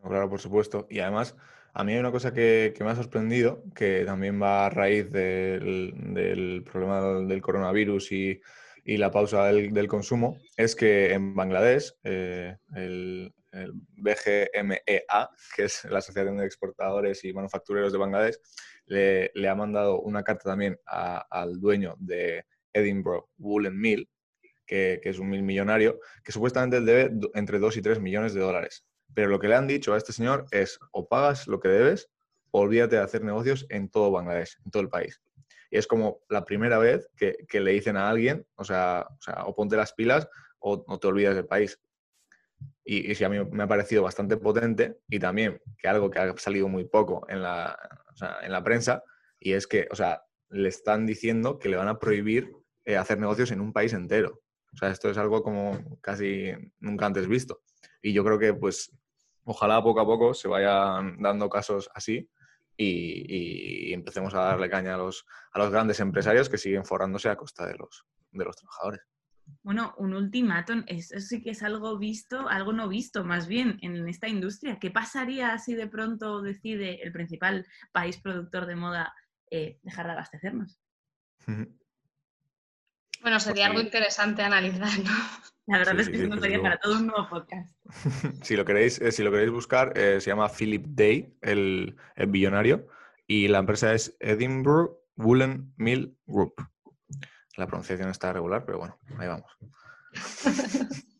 Claro, 0.02 0.30
por 0.30 0.40
supuesto. 0.40 0.86
Y 0.88 1.00
además, 1.00 1.34
a 1.74 1.84
mí 1.84 1.92
hay 1.92 1.98
una 1.98 2.12
cosa 2.12 2.32
que, 2.32 2.72
que 2.76 2.84
me 2.84 2.90
ha 2.90 2.96
sorprendido, 2.96 3.64
que 3.74 4.04
también 4.04 4.40
va 4.40 4.66
a 4.66 4.70
raíz 4.70 5.10
del, 5.10 5.92
del 6.14 6.62
problema 6.64 7.02
del, 7.26 7.42
coronavirus 7.42 8.12
y, 8.12 8.40
y 8.84 8.96
la 8.96 9.10
pausa 9.10 9.46
del, 9.46 9.72
del 9.72 9.88
consumo, 9.88 10.38
es 10.56 10.76
que 10.76 11.12
en 11.12 11.34
Bangladesh, 11.34 11.92
eh, 12.04 12.56
el, 12.76 13.34
el 13.52 13.72
BGMEA, 13.74 15.30
que 15.56 15.64
es 15.64 15.84
la 15.84 15.98
Asociación 15.98 16.36
de 16.38 16.46
Exportadores 16.46 17.24
y 17.24 17.32
Manufactureros 17.32 17.92
de 17.92 17.98
Bangladesh, 17.98 18.36
le, 18.86 19.30
le 19.34 19.48
ha 19.48 19.54
mandado 19.54 20.00
una 20.00 20.22
carta 20.22 20.50
también 20.50 20.78
a- 20.86 21.26
al 21.30 21.60
dueño 21.60 21.94
de 21.98 22.44
Edinburgh 22.72 23.24
Woolen 23.38 23.78
Mill, 23.80 24.08
que, 24.66 25.00
que 25.02 25.10
es 25.10 25.18
un 25.18 25.28
mil 25.30 25.42
millonario, 25.42 25.98
que 26.22 26.32
supuestamente 26.32 26.80
debe 26.80 27.10
entre 27.34 27.58
2 27.58 27.76
y 27.76 27.82
3 27.82 28.00
millones 28.00 28.34
de 28.34 28.40
dólares. 28.40 28.84
Pero 29.14 29.28
lo 29.28 29.38
que 29.38 29.48
le 29.48 29.54
han 29.54 29.66
dicho 29.66 29.94
a 29.94 29.96
este 29.96 30.12
señor 30.12 30.46
es 30.50 30.78
o 30.92 31.08
pagas 31.08 31.46
lo 31.46 31.60
que 31.60 31.68
debes 31.68 32.10
o 32.50 32.60
olvídate 32.60 32.96
de 32.96 33.02
hacer 33.02 33.22
negocios 33.24 33.66
en 33.68 33.88
todo 33.88 34.10
Bangladesh, 34.10 34.58
en 34.64 34.70
todo 34.70 34.82
el 34.82 34.88
país. 34.88 35.20
Y 35.70 35.78
es 35.78 35.86
como 35.86 36.20
la 36.28 36.44
primera 36.44 36.78
vez 36.78 37.08
que, 37.16 37.46
que 37.48 37.60
le 37.60 37.72
dicen 37.72 37.96
a 37.96 38.08
alguien, 38.08 38.46
o 38.54 38.64
sea, 38.64 39.06
o, 39.10 39.22
sea, 39.22 39.44
o 39.44 39.54
ponte 39.54 39.76
las 39.76 39.92
pilas 39.92 40.28
o 40.60 40.84
no 40.88 40.98
te 40.98 41.06
olvides 41.08 41.34
del 41.34 41.46
país. 41.46 41.80
Y, 42.84 43.10
y 43.10 43.14
sí, 43.14 43.24
a 43.24 43.28
mí 43.28 43.44
me 43.50 43.64
ha 43.64 43.66
parecido 43.66 44.02
bastante 44.02 44.36
potente 44.36 44.98
y 45.08 45.18
también 45.18 45.60
que 45.78 45.88
algo 45.88 46.10
que 46.10 46.18
ha 46.18 46.36
salido 46.36 46.68
muy 46.68 46.84
poco 46.84 47.26
en 47.28 47.42
la, 47.42 47.76
o 48.12 48.16
sea, 48.16 48.38
en 48.42 48.52
la 48.52 48.62
prensa 48.62 49.02
y 49.40 49.52
es 49.52 49.66
que, 49.66 49.88
o 49.90 49.96
sea, 49.96 50.22
le 50.48 50.68
están 50.68 51.06
diciendo 51.06 51.58
que 51.58 51.68
le 51.68 51.76
van 51.76 51.88
a 51.88 51.98
prohibir 51.98 52.52
eh, 52.84 52.96
hacer 52.96 53.18
negocios 53.18 53.50
en 53.50 53.60
un 53.60 53.72
país 53.72 53.92
entero. 53.92 54.40
O 54.72 54.76
sea, 54.76 54.90
esto 54.90 55.10
es 55.10 55.18
algo 55.18 55.42
como 55.42 55.98
casi 56.00 56.52
nunca 56.80 57.06
antes 57.06 57.28
visto. 57.28 57.62
Y 58.02 58.12
yo 58.12 58.24
creo 58.24 58.38
que, 58.38 58.54
pues, 58.54 58.90
ojalá 59.44 59.82
poco 59.82 60.00
a 60.00 60.06
poco 60.06 60.34
se 60.34 60.48
vayan 60.48 61.20
dando 61.20 61.48
casos 61.48 61.90
así 61.94 62.28
y, 62.76 63.90
y 63.90 63.92
empecemos 63.92 64.34
a 64.34 64.40
darle 64.40 64.68
caña 64.68 64.94
a 64.94 64.98
los, 64.98 65.24
a 65.52 65.58
los 65.58 65.70
grandes 65.70 66.00
empresarios 66.00 66.48
que 66.48 66.58
siguen 66.58 66.84
forrándose 66.84 67.28
a 67.28 67.36
costa 67.36 67.66
de 67.66 67.74
los, 67.74 68.04
de 68.32 68.44
los 68.44 68.56
trabajadores. 68.56 69.02
Bueno, 69.62 69.94
un 69.98 70.14
ultimátum, 70.14 70.84
eso 70.86 71.20
sí 71.20 71.42
que 71.42 71.50
es 71.50 71.62
algo 71.62 71.98
visto, 71.98 72.48
algo 72.48 72.72
no 72.72 72.88
visto 72.88 73.24
más 73.24 73.46
bien 73.46 73.78
en 73.82 74.08
esta 74.08 74.26
industria. 74.26 74.78
¿Qué 74.78 74.90
pasaría 74.90 75.58
si 75.58 75.74
de 75.74 75.86
pronto 75.86 76.40
decide 76.40 77.02
el 77.02 77.12
principal 77.12 77.66
país 77.92 78.16
productor 78.16 78.66
de 78.66 78.76
moda 78.76 79.14
eh, 79.50 79.78
dejar 79.82 80.06
de 80.06 80.12
abastecernos? 80.12 80.80
Bueno, 83.20 83.38
sería 83.38 83.66
algo 83.66 83.80
interesante 83.80 84.42
analizar, 84.42 84.98
¿no? 84.98 85.10
La 85.66 85.78
verdad 85.78 85.94
Sí, 85.94 86.00
es 86.00 86.08
que 86.10 86.18
sí, 86.18 86.24
eso 86.24 86.36
daría 86.36 86.60
para 86.60 86.78
todo 86.78 86.96
un 86.96 87.06
nuevo 87.06 87.28
podcast. 87.28 87.74
si, 88.42 88.56
lo 88.56 88.64
queréis, 88.64 89.00
eh, 89.00 89.12
si 89.12 89.22
lo 89.22 89.30
queréis 89.30 89.50
buscar, 89.50 89.96
eh, 89.96 90.20
se 90.20 90.30
llama 90.30 90.48
Philip 90.48 90.84
Day, 90.88 91.36
el, 91.40 91.96
el 92.16 92.26
billonario, 92.26 92.86
y 93.26 93.48
la 93.48 93.58
empresa 93.58 93.94
es 93.94 94.16
Edinburgh 94.20 94.92
Woolen 95.16 95.72
Mill 95.76 96.18
Group. 96.26 96.54
La 97.56 97.66
pronunciación 97.66 98.10
está 98.10 98.32
regular, 98.32 98.64
pero 98.66 98.78
bueno, 98.78 98.98
ahí 99.18 99.28
vamos. 99.28 99.50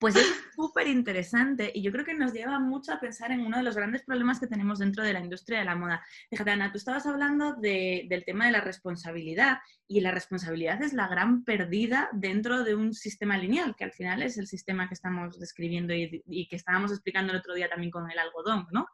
Pues 0.00 0.16
es 0.16 0.26
súper 0.56 0.88
interesante 0.88 1.70
y 1.74 1.82
yo 1.82 1.92
creo 1.92 2.06
que 2.06 2.14
nos 2.14 2.32
lleva 2.32 2.58
mucho 2.58 2.90
a 2.90 2.98
pensar 2.98 3.32
en 3.32 3.40
uno 3.44 3.58
de 3.58 3.62
los 3.62 3.76
grandes 3.76 4.02
problemas 4.02 4.40
que 4.40 4.46
tenemos 4.46 4.78
dentro 4.78 5.04
de 5.04 5.12
la 5.12 5.20
industria 5.20 5.58
de 5.58 5.66
la 5.66 5.76
moda. 5.76 6.02
Fíjate, 6.30 6.52
Ana, 6.52 6.72
tú 6.72 6.78
estabas 6.78 7.04
hablando 7.06 7.52
de- 7.56 8.06
del 8.08 8.24
tema 8.24 8.46
de 8.46 8.52
la 8.52 8.62
responsabilidad 8.62 9.58
y 9.86 10.00
la 10.00 10.10
responsabilidad 10.10 10.82
es 10.82 10.94
la 10.94 11.06
gran 11.06 11.44
perdida 11.44 12.08
dentro 12.12 12.64
de 12.64 12.74
un 12.74 12.94
sistema 12.94 13.36
lineal, 13.36 13.76
que 13.76 13.84
al 13.84 13.92
final 13.92 14.22
es 14.22 14.38
el 14.38 14.46
sistema 14.46 14.88
que 14.88 14.94
estamos 14.94 15.38
describiendo 15.38 15.92
y, 15.92 16.22
y 16.26 16.48
que 16.48 16.56
estábamos 16.56 16.92
explicando 16.92 17.34
el 17.34 17.38
otro 17.40 17.52
día 17.52 17.68
también 17.68 17.90
con 17.90 18.10
el 18.10 18.18
algodón, 18.18 18.66
¿no? 18.72 18.88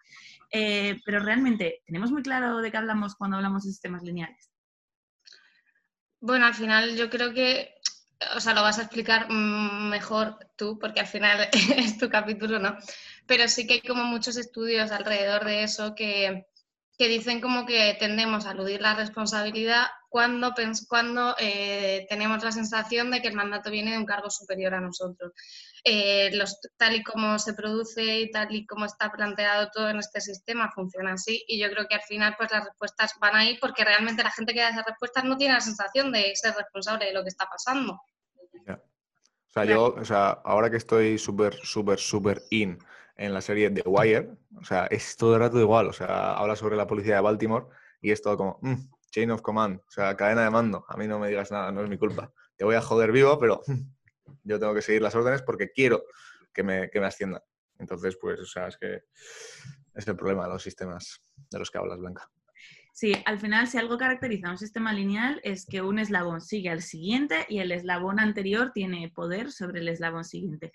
Eh, 0.51 1.01
pero 1.05 1.21
realmente, 1.21 1.83
¿tenemos 1.87 2.11
muy 2.11 2.23
claro 2.25 2.59
de 2.59 2.71
qué 2.73 2.79
hablamos 2.79 3.15
cuando 3.15 3.37
hablamos 3.37 3.63
de 3.65 3.71
sistemas 3.71 4.03
lineales? 4.03 4.51
Bueno, 6.19 6.47
al 6.47 6.55
final 6.55 6.97
yo 6.97 7.09
creo 7.11 7.33
que, 7.33 7.75
o 8.35 8.41
sea, 8.41 8.55
lo 8.55 8.63
vas 8.63 8.79
a 8.79 8.83
explicar 8.83 9.29
mejor 9.31 10.39
tú, 10.57 10.79
porque 10.79 11.01
al 11.01 11.07
final 11.07 11.49
es 11.77 11.99
tu 11.99 12.09
capítulo, 12.09 12.59
¿no? 12.59 12.77
Pero 13.27 13.49
sí 13.49 13.67
que 13.67 13.75
hay 13.75 13.83
como 13.83 14.05
muchos 14.05 14.37
estudios 14.37 14.91
alrededor 14.91 15.45
de 15.45 15.63
eso 15.65 15.95
que, 15.95 16.47
que 16.99 17.09
dicen 17.09 17.41
como 17.41 17.67
que 17.67 17.97
tendemos 17.99 18.47
a 18.47 18.51
aludir 18.51 18.81
la 18.81 18.95
responsabilidad 18.95 19.87
cuando, 20.09 20.55
cuando 20.89 21.37
eh, 21.39 22.07
tenemos 22.09 22.43
la 22.43 22.53
sensación 22.53 23.11
de 23.11 23.21
que 23.21 23.29
el 23.29 23.35
mandato 23.35 23.71
viene 23.71 23.93
de 23.93 23.99
un 23.99 24.07
cargo 24.07 24.31
superior 24.31 24.73
a 24.75 24.81
nosotros. 24.81 25.33
Eh, 25.89 26.35
los, 26.35 26.59
tal 26.77 26.97
y 26.97 27.05
como 27.05 27.39
se 27.39 27.55
produce 27.55 28.19
y 28.19 28.31
tal 28.33 28.53
y 28.53 28.67
como 28.67 28.87
está 28.87 29.09
planteado 29.13 29.71
todo 29.73 29.89
en 29.89 29.99
este 29.99 30.21
sistema 30.21 30.69
funciona 30.73 31.13
así 31.13 31.45
y 31.47 31.61
yo 31.61 31.71
creo 31.71 31.87
que 31.89 31.95
al 31.95 32.03
final 32.03 32.35
pues 32.37 32.51
las 32.51 32.65
respuestas 32.65 33.13
van 33.21 33.37
ahí 33.37 33.57
porque 33.61 33.85
realmente 33.85 34.25
la 34.25 34.33
gente 34.33 34.53
que 34.53 34.63
da 34.63 34.71
esas 34.71 34.85
respuestas 34.85 35.23
no 35.23 35.37
tiene 35.37 35.55
la 35.55 35.61
sensación 35.61 36.11
de 36.11 36.35
ser 36.35 36.57
responsable 36.57 37.07
de 37.07 37.13
lo 37.13 37.23
que 37.23 37.29
está 37.29 37.47
pasando. 37.47 38.01
Ya. 38.67 38.75
O 38.75 39.51
sea, 39.53 39.65
yo, 39.65 39.95
o 39.95 40.05
sea, 40.05 40.31
ahora 40.45 40.71
que 40.71 40.77
estoy 40.77 41.19
súper, 41.19 41.55
súper, 41.63 42.01
súper 42.01 42.43
in 42.51 42.79
en 43.17 43.33
la 43.33 43.41
serie 43.41 43.71
The 43.71 43.85
Wire, 43.87 44.31
o 44.61 44.65
sea, 44.65 44.87
es 44.87 45.17
todo 45.17 45.35
el 45.35 45.41
rato 45.41 45.61
igual. 45.61 45.87
O 45.87 45.93
sea, 45.93 46.33
habla 46.33 46.57
sobre 46.57 46.75
la 46.77 46.89
policía 46.89 47.15
de 47.15 47.21
Baltimore 47.21 47.67
y 48.01 48.11
es 48.11 48.21
todo 48.21 48.37
como, 48.37 48.59
"Mm, 48.61 48.91
chain 49.13 49.31
of 49.31 49.41
command, 49.41 49.79
o 49.87 49.91
sea, 49.93 50.17
cadena 50.17 50.43
de 50.43 50.51
mando. 50.51 50.85
A 50.89 50.97
mí 50.97 51.07
no 51.07 51.21
me 51.21 51.29
digas 51.29 51.53
nada, 51.53 51.71
no 51.71 51.85
es 51.85 51.89
mi 51.89 51.97
culpa. 51.97 52.33
Te 52.57 52.65
voy 52.65 52.75
a 52.75 52.83
joder 52.83 53.13
vivo, 53.13 53.39
pero 53.39 53.63
yo 54.47 54.59
tengo 54.59 54.75
que 54.75 54.83
seguir 54.83 55.03
las 55.03 55.15
órdenes 55.15 55.43
porque 55.43 55.71
quiero 55.71 56.05
que 56.53 56.63
me, 56.63 56.89
que 56.91 57.01
me 57.01 57.07
asciendan. 57.07 57.43
Entonces, 57.79 58.17
pues, 58.21 58.41
o 58.41 58.47
sea, 58.47 58.69
es 58.69 58.79
que 58.79 59.03
es 59.95 60.09
el 60.09 60.17
problema 60.17 60.45
de 60.45 60.51
los 60.51 60.63
sistemas 60.63 61.21
de 61.51 61.59
los 61.59 61.71
que 61.71 61.79
hablas, 61.79 61.99
Blanca. 61.99 62.29
Sí, 62.93 63.15
al 63.27 63.39
final, 63.39 63.69
si 63.69 63.77
algo 63.77 63.99
caracteriza 63.99 64.49
a 64.49 64.53
un 64.53 64.59
sistema 64.59 64.93
lineal 64.95 65.39
es 65.45 65.67
que 65.67 65.83
un 65.83 65.99
eslabón 65.99 66.41
sigue 66.41 66.71
al 66.71 66.81
siguiente 66.81 67.45
y 67.49 67.59
el 67.59 67.71
eslabón 67.71 68.19
anterior 68.19 68.73
tiene 68.73 69.13
poder 69.15 69.53
sobre 69.53 69.81
el 69.81 69.89
eslabón 69.89 70.25
siguiente. 70.25 70.73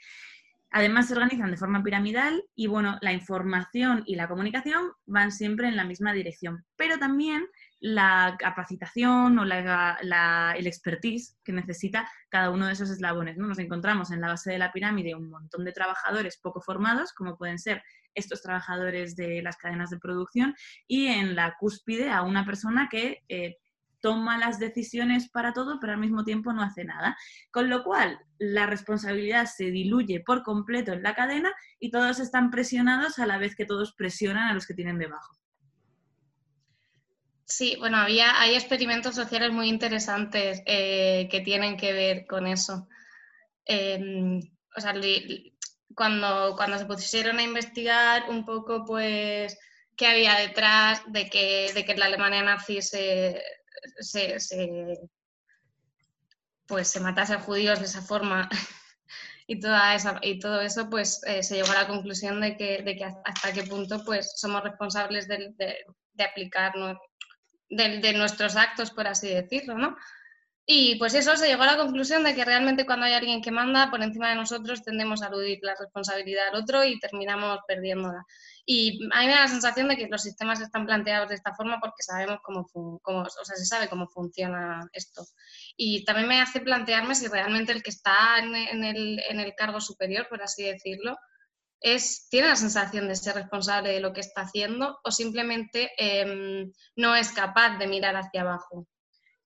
Además, 0.69 1.07
se 1.07 1.15
organizan 1.15 1.49
de 1.49 1.57
forma 1.57 1.83
piramidal 1.83 2.43
y, 2.53 2.67
bueno, 2.67 2.99
la 3.01 3.11
información 3.11 4.03
y 4.05 4.15
la 4.15 4.27
comunicación 4.27 4.91
van 5.05 5.31
siempre 5.31 5.67
en 5.67 5.75
la 5.75 5.83
misma 5.83 6.13
dirección. 6.13 6.63
Pero 6.75 6.99
también 6.99 7.47
la 7.81 8.35
capacitación 8.39 9.37
o 9.39 9.43
la, 9.43 9.97
la- 10.03 10.53
el 10.55 10.67
expertise 10.67 11.37
que 11.43 11.51
necesita 11.51 12.07
cada 12.29 12.51
uno 12.51 12.67
de 12.67 12.73
esos 12.73 12.89
eslabones. 12.91 13.37
¿no? 13.37 13.47
Nos 13.47 13.59
encontramos 13.59 14.11
en 14.11 14.21
la 14.21 14.27
base 14.27 14.51
de 14.51 14.59
la 14.59 14.71
pirámide 14.71 15.15
un 15.15 15.29
montón 15.29 15.65
de 15.65 15.73
trabajadores 15.73 16.37
poco 16.37 16.61
formados, 16.61 17.11
como 17.11 17.37
pueden 17.37 17.57
ser 17.59 17.83
estos 18.13 18.41
trabajadores 18.41 19.15
de 19.15 19.41
las 19.41 19.57
cadenas 19.57 19.89
de 19.89 19.97
producción, 19.97 20.55
y 20.87 21.07
en 21.07 21.35
la 21.35 21.55
cúspide 21.59 22.11
a 22.11 22.21
una 22.21 22.45
persona 22.45 22.87
que 22.89 23.23
eh, 23.29 23.57
toma 23.99 24.37
las 24.37 24.59
decisiones 24.59 25.29
para 25.29 25.53
todo, 25.53 25.79
pero 25.79 25.93
al 25.93 25.99
mismo 25.99 26.23
tiempo 26.23 26.53
no 26.53 26.61
hace 26.61 26.83
nada. 26.83 27.17
Con 27.51 27.69
lo 27.69 27.83
cual, 27.83 28.19
la 28.37 28.67
responsabilidad 28.67 29.45
se 29.45 29.65
diluye 29.71 30.21
por 30.25 30.43
completo 30.43 30.93
en 30.93 31.03
la 31.03 31.15
cadena 31.15 31.51
y 31.79 31.89
todos 31.89 32.19
están 32.19 32.51
presionados 32.51 33.17
a 33.17 33.25
la 33.25 33.37
vez 33.39 33.55
que 33.55 33.65
todos 33.65 33.93
presionan 33.95 34.49
a 34.49 34.53
los 34.53 34.67
que 34.67 34.73
tienen 34.73 34.99
debajo. 34.99 35.40
Sí, 37.51 37.75
bueno, 37.79 37.97
había, 37.97 38.39
hay 38.39 38.55
experimentos 38.55 39.15
sociales 39.15 39.51
muy 39.51 39.67
interesantes 39.67 40.61
eh, 40.65 41.27
que 41.29 41.41
tienen 41.41 41.75
que 41.77 41.91
ver 41.93 42.25
con 42.25 42.47
eso. 42.47 42.87
Em, 43.65 44.39
o 44.77 44.81
sea, 44.81 44.93
li- 44.93 45.57
cuando, 45.95 46.55
cuando 46.57 46.77
se 46.79 46.85
pusieron 46.85 47.39
a 47.39 47.43
investigar 47.43 48.29
un 48.29 48.45
poco, 48.45 48.85
pues, 48.85 49.57
qué 49.97 50.07
había 50.07 50.35
detrás 50.39 51.01
de 51.11 51.29
que, 51.29 51.71
de 51.73 51.85
que 51.85 51.95
la 51.97 52.05
Alemania 52.05 52.43
nazi 52.43 52.81
se, 52.81 53.43
se, 53.99 54.39
se- 54.39 54.99
pues, 56.67 56.87
se 56.87 56.99
matase 56.99 57.33
a 57.33 57.39
judíos 57.41 57.79
de 57.79 57.85
esa 57.85 58.01
forma 58.01 58.49
y, 59.47 59.59
toda 59.59 59.95
esa, 59.95 60.19
y 60.21 60.39
todo 60.39 60.61
eso, 60.61 60.89
pues, 60.89 61.21
eh, 61.25 61.43
se 61.43 61.55
llegó 61.55 61.71
a 61.71 61.83
la 61.83 61.87
conclusión 61.87 62.41
de 62.41 62.57
que, 62.57 62.81
de 62.83 62.95
que 62.95 63.05
hasta 63.05 63.53
qué 63.53 63.63
punto, 63.63 64.03
pues, 64.05 64.33
somos 64.37 64.63
responsables 64.63 65.27
del- 65.27 65.55
de, 65.57 65.77
de 66.13 66.23
aplicar 66.23 66.75
¿no? 66.77 66.97
De, 67.71 67.99
de 67.99 68.13
nuestros 68.13 68.55
actos, 68.57 68.91
por 68.91 69.07
así 69.07 69.29
decirlo, 69.29 69.75
¿no? 69.77 69.97
Y 70.65 70.95
pues 70.97 71.15
eso 71.15 71.35
se 71.35 71.47
llegó 71.47 71.63
a 71.63 71.67
la 71.67 71.77
conclusión 71.77 72.23
de 72.23 72.35
que 72.35 72.45
realmente 72.45 72.85
cuando 72.85 73.05
hay 73.05 73.13
alguien 73.13 73.41
que 73.41 73.51
manda 73.51 73.89
por 73.91 74.01
encima 74.03 74.29
de 74.29 74.35
nosotros 74.35 74.83
tendemos 74.83 75.21
a 75.21 75.27
aludir 75.27 75.59
la 75.63 75.75
responsabilidad 75.77 76.49
al 76.49 76.61
otro 76.61 76.83
y 76.85 76.99
terminamos 76.99 77.59
perdiéndola. 77.67 78.23
Y 78.65 78.99
a 79.11 79.21
mí 79.21 79.25
me 79.27 79.33
da 79.33 79.41
la 79.41 79.47
sensación 79.47 79.87
de 79.89 79.97
que 79.97 80.07
los 80.07 80.21
sistemas 80.21 80.61
están 80.61 80.85
planteados 80.85 81.29
de 81.29 81.35
esta 81.35 81.53
forma 81.55 81.79
porque 81.81 82.03
sabemos 82.03 82.39
cómo, 82.43 82.67
cómo- 83.01 83.23
o 83.23 83.45
sea, 83.45 83.55
se 83.57 83.65
sabe 83.65 83.89
cómo 83.89 84.07
funciona 84.07 84.87
esto. 84.93 85.23
Y 85.75 86.05
también 86.05 86.27
me 86.29 86.41
hace 86.41 86.61
plantearme 86.61 87.15
si 87.15 87.27
realmente 87.27 87.71
el 87.73 87.83
que 87.83 87.89
está 87.89 88.39
en 88.39 88.55
el, 88.83 89.19
en 89.29 89.39
el 89.39 89.55
cargo 89.55 89.81
superior, 89.81 90.27
por 90.29 90.41
así 90.43 90.63
decirlo, 90.63 91.17
es, 91.81 92.27
tiene 92.29 92.47
la 92.47 92.55
sensación 92.55 93.07
de 93.07 93.15
ser 93.15 93.35
responsable 93.35 93.89
de 93.89 93.99
lo 93.99 94.13
que 94.13 94.21
está 94.21 94.41
haciendo 94.41 94.99
o 95.03 95.11
simplemente 95.11 95.91
em, 95.97 96.71
no 96.95 97.15
es 97.15 97.31
capaz 97.31 97.77
de 97.77 97.87
mirar 97.87 98.15
hacia 98.15 98.41
abajo. 98.41 98.87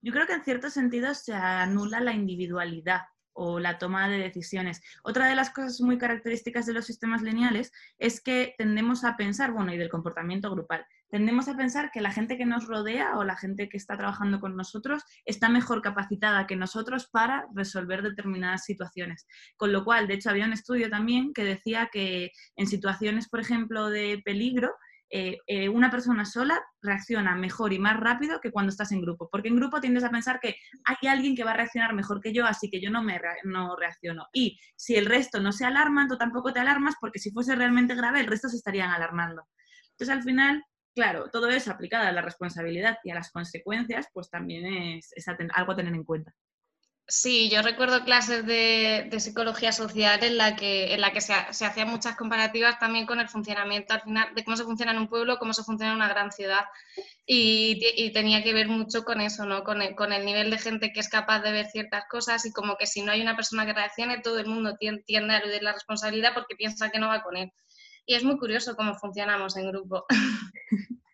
Yo 0.02 0.14
creo 0.14 0.28
que 0.28 0.34
en 0.34 0.44
ciertos 0.44 0.74
sentidos 0.74 1.24
se 1.24 1.34
anula 1.34 2.00
la 2.00 2.14
individualidad 2.14 3.02
o 3.34 3.60
la 3.60 3.78
toma 3.78 4.08
de 4.08 4.18
decisiones. 4.18 4.82
Otra 5.04 5.28
de 5.28 5.36
las 5.36 5.50
cosas 5.50 5.82
muy 5.82 5.98
características 5.98 6.66
de 6.66 6.74
los 6.74 6.86
sistemas 6.86 7.22
lineales 7.22 7.72
es 7.98 8.22
que 8.22 8.56
tendemos 8.58 9.04
a 9.04 9.18
pensar, 9.18 9.52
bueno, 9.52 9.74
y 9.74 9.78
del 9.78 9.90
comportamiento 9.90 10.52
grupal, 10.52 10.86
tendemos 11.10 11.48
a 11.48 11.56
pensar 11.56 11.92
que 11.92 12.02
la 12.02 12.12
gente 12.12 12.38
que 12.38 12.46
nos 12.46 12.68
rodea 12.68 13.18
o 13.18 13.24
la 13.24 13.36
gente 13.38 13.70
que 13.70 13.78
está 13.78 13.98
trabajando 13.98 14.40
con 14.40 14.56
nosotros 14.56 15.04
está 15.26 15.50
mejor 15.50 15.82
capacitada 15.82 16.48
que 16.48 16.56
nosotros 16.56 17.08
para 17.12 17.46
resolver 17.54 18.02
determinadas 18.02 18.64
situaciones. 18.66 19.28
Con 19.58 19.72
lo 19.72 19.84
cual, 19.86 20.08
de 20.08 20.16
hecho, 20.16 20.30
había 20.30 20.46
un 20.46 20.54
estudio 20.54 20.90
también 20.90 21.34
que 21.34 21.44
decía 21.44 21.90
que 21.92 22.32
en 22.56 22.68
situaciones, 22.68 23.30
por 23.30 23.40
ejemplo, 23.40 23.90
de 23.90 24.22
peligro, 24.26 24.74
eh, 25.12 25.38
eh, 25.46 25.70
una 25.70 25.92
persona 25.92 26.26
sola 26.26 26.60
reacciona 26.82 27.36
mejor 27.36 27.72
y 27.74 27.80
más 27.80 27.98
rápido 28.00 28.40
que 28.42 28.52
cuando 28.52 28.72
estás 28.72 28.92
en 28.92 29.02
grupo, 29.02 29.30
porque 29.32 29.50
en 29.50 29.56
grupo 29.56 29.80
tiendes 29.80 30.04
a 30.04 30.10
pensar 30.10 30.40
que 30.42 30.56
hay 30.84 31.08
alguien 31.08 31.36
que 31.36 31.44
va 31.44 31.52
a 31.52 31.56
reaccionar 31.58 31.94
mejor 31.94 32.20
que 32.22 32.34
yo, 32.34 32.46
así 32.46 32.70
que 32.72 32.82
yo 32.82 32.90
no 32.90 33.04
me 33.04 33.20
rea- 33.20 33.36
no 33.44 33.76
reacciono. 33.76 34.26
Y 34.34 34.60
si 34.76 34.96
el 34.96 35.06
resto 35.06 35.40
no 35.40 35.52
se 35.52 35.64
alarma, 35.64 36.08
tú 36.08 36.18
tampoco 36.18 36.52
te 36.52 36.60
alarmas, 36.60 36.96
porque 37.00 37.20
si 37.20 37.32
fuese 37.32 37.56
realmente 37.56 37.94
grave, 37.96 38.20
el 38.22 38.28
resto 38.28 38.50
se 38.50 38.58
estarían 38.58 38.90
alarmando. 38.92 39.44
Entonces, 39.92 40.10
al 40.10 40.24
final, 40.24 40.64
claro, 40.96 41.30
todo 41.32 41.50
eso 41.50 41.72
aplicado 41.72 42.08
a 42.08 42.12
la 42.12 42.22
responsabilidad 42.24 42.98
y 43.04 43.12
a 43.12 43.16
las 43.16 43.32
consecuencias, 43.32 44.08
pues 44.14 44.30
también 44.30 44.66
es, 44.66 45.12
es 45.16 45.28
a 45.28 45.38
ten- 45.38 45.52
algo 45.54 45.74
a 45.74 45.76
tener 45.76 45.94
en 45.94 46.04
cuenta. 46.04 46.34
Sí, 47.08 47.50
yo 47.52 47.62
recuerdo 47.62 48.04
clases 48.04 48.48
de, 48.48 49.08
de 49.12 49.20
psicología 49.20 49.72
social 49.72 50.24
en 50.24 50.38
la 50.38 50.56
que, 50.56 50.92
en 50.92 51.02
la 51.02 51.12
que 51.14 51.22
se, 51.22 51.34
se 51.52 51.64
hacían 51.66 51.88
muchas 51.90 52.16
comparativas 52.16 52.80
también 52.80 53.06
con 53.06 53.20
el 53.20 53.30
funcionamiento 53.30 53.94
al 53.94 54.02
final 54.02 54.34
de 54.34 54.44
cómo 54.44 54.58
se 54.58 54.64
funciona 54.64 54.92
en 54.92 54.98
un 54.98 55.08
pueblo, 55.08 55.38
cómo 55.38 55.54
se 55.54 55.64
funciona 55.64 55.92
en 55.92 55.98
una 55.98 56.10
gran 56.10 56.32
ciudad. 56.32 56.66
Y, 57.28 57.80
y 57.98 58.12
tenía 58.14 58.44
que 58.44 58.54
ver 58.54 58.70
mucho 58.70 59.04
con 59.04 59.22
eso, 59.22 59.46
¿no? 59.46 59.64
Con 59.64 59.82
el, 59.84 59.96
con 59.96 60.14
el 60.14 60.26
nivel 60.26 60.52
de 60.52 60.60
gente 60.60 60.94
que 60.94 61.00
es 61.02 61.10
capaz 61.10 61.42
de 61.42 61.52
ver 61.52 61.68
ciertas 61.68 62.06
cosas 62.10 62.46
y 62.46 62.52
como 62.54 62.78
que 62.78 62.88
si 62.88 63.04
no 63.04 63.12
hay 63.12 63.22
una 63.22 63.36
persona 63.36 63.66
que 63.68 63.74
reaccione, 63.74 64.22
todo 64.22 64.40
el 64.40 64.48
mundo 64.48 64.76
tien- 64.80 65.04
tiende 65.06 65.36
a 65.36 65.40
eludir 65.40 65.64
la 65.64 65.74
responsabilidad 65.74 66.34
porque 66.34 66.56
piensa 66.56 66.90
que 66.92 67.00
no 67.00 67.08
va 67.10 67.24
con 67.24 67.38
él. 67.38 67.52
Y 68.06 68.16
es 68.16 68.24
muy 68.24 68.38
curioso 68.38 68.76
cómo 68.76 68.96
funcionamos 68.96 69.58
en 69.58 69.72
grupo. 69.72 70.06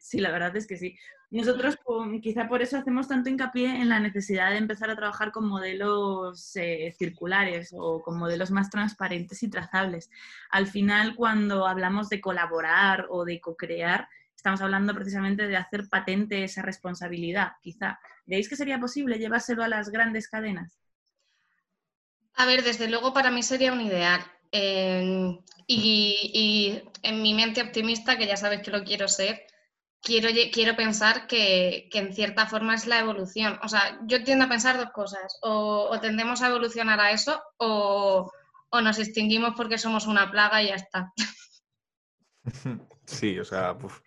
Sí, 0.00 0.18
la 0.18 0.32
verdad 0.32 0.56
es 0.56 0.66
que 0.66 0.76
sí. 0.76 0.98
Nosotros 1.30 1.78
um, 1.86 2.20
quizá 2.20 2.48
por 2.48 2.60
eso 2.60 2.76
hacemos 2.76 3.06
tanto 3.06 3.30
hincapié 3.30 3.66
en 3.80 3.88
la 3.88 4.00
necesidad 4.00 4.50
de 4.50 4.56
empezar 4.56 4.90
a 4.90 4.96
trabajar 4.96 5.30
con 5.30 5.46
modelos 5.46 6.56
eh, 6.56 6.92
circulares 6.98 7.72
o 7.76 8.02
con 8.02 8.18
modelos 8.18 8.50
más 8.50 8.68
transparentes 8.68 9.42
y 9.44 9.48
trazables. 9.48 10.10
Al 10.50 10.66
final, 10.66 11.14
cuando 11.14 11.68
hablamos 11.68 12.08
de 12.08 12.20
colaborar 12.20 13.06
o 13.10 13.24
de 13.24 13.40
co-crear, 13.40 14.08
estamos 14.34 14.60
hablando 14.60 14.92
precisamente 14.92 15.46
de 15.46 15.56
hacer 15.56 15.88
patente 15.88 16.42
esa 16.42 16.62
responsabilidad, 16.62 17.52
quizá. 17.62 18.00
¿Veis 18.26 18.48
que 18.48 18.56
sería 18.56 18.80
posible 18.80 19.18
llevárselo 19.18 19.62
a 19.62 19.68
las 19.68 19.90
grandes 19.90 20.28
cadenas? 20.28 20.80
A 22.34 22.44
ver, 22.46 22.64
desde 22.64 22.88
luego 22.88 23.12
para 23.12 23.30
mí 23.30 23.44
sería 23.44 23.72
un 23.72 23.82
ideal. 23.82 24.20
Eh, 24.52 25.38
y, 25.66 26.30
y 26.34 26.82
en 27.02 27.22
mi 27.22 27.34
mente 27.34 27.62
optimista, 27.62 28.16
que 28.18 28.26
ya 28.26 28.36
sabes 28.36 28.62
que 28.62 28.70
lo 28.70 28.82
quiero 28.84 29.06
ser, 29.08 29.42
quiero, 30.02 30.28
quiero 30.52 30.76
pensar 30.76 31.26
que, 31.26 31.88
que 31.90 31.98
en 31.98 32.14
cierta 32.14 32.46
forma 32.46 32.74
es 32.74 32.86
la 32.86 33.00
evolución. 33.00 33.58
O 33.62 33.68
sea, 33.68 33.98
yo 34.06 34.24
tiendo 34.24 34.46
a 34.46 34.48
pensar 34.48 34.76
dos 34.78 34.90
cosas. 34.92 35.38
O, 35.42 35.88
o 35.90 36.00
tendemos 36.00 36.42
a 36.42 36.48
evolucionar 36.48 37.00
a 37.00 37.12
eso 37.12 37.40
o, 37.58 38.30
o 38.70 38.80
nos 38.80 38.98
extinguimos 38.98 39.54
porque 39.56 39.78
somos 39.78 40.06
una 40.06 40.30
plaga 40.30 40.62
y 40.62 40.68
ya 40.68 40.74
está. 40.76 41.12
Sí, 43.06 43.38
o 43.38 43.44
sea, 43.44 43.76
puf. 43.76 44.00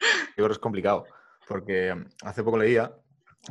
yo 0.00 0.34
creo 0.34 0.46
que 0.48 0.52
es 0.52 0.58
complicado, 0.58 1.04
porque 1.48 1.94
hace 2.22 2.42
poco 2.42 2.58
leía 2.58 2.92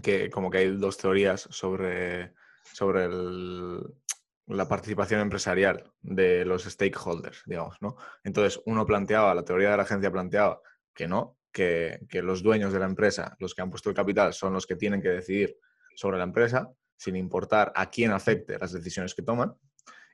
que 0.01 0.29
como 0.29 0.49
que 0.49 0.59
hay 0.59 0.77
dos 0.77 0.97
teorías 0.97 1.41
sobre, 1.51 2.33
sobre 2.73 3.05
el- 3.05 3.83
la 4.51 4.67
participación 4.67 5.21
empresarial 5.21 5.91
de 6.01 6.45
los 6.45 6.63
stakeholders, 6.63 7.43
digamos, 7.45 7.77
¿no? 7.81 7.95
Entonces, 8.23 8.61
uno 8.65 8.85
planteaba, 8.85 9.33
la 9.33 9.43
teoría 9.43 9.71
de 9.71 9.77
la 9.77 9.83
agencia 9.83 10.11
planteaba 10.11 10.61
que 10.93 11.07
no, 11.07 11.37
que, 11.51 11.99
que 12.09 12.21
los 12.21 12.43
dueños 12.43 12.73
de 12.73 12.79
la 12.79 12.85
empresa, 12.85 13.35
los 13.39 13.55
que 13.55 13.61
han 13.61 13.69
puesto 13.69 13.89
el 13.89 13.95
capital, 13.95 14.33
son 14.33 14.53
los 14.53 14.65
que 14.65 14.75
tienen 14.75 15.01
que 15.01 15.09
decidir 15.09 15.57
sobre 15.95 16.17
la 16.17 16.23
empresa, 16.23 16.71
sin 16.97 17.15
importar 17.15 17.71
a 17.75 17.89
quién 17.89 18.11
afecte 18.11 18.57
las 18.59 18.71
decisiones 18.71 19.15
que 19.15 19.23
toman. 19.23 19.55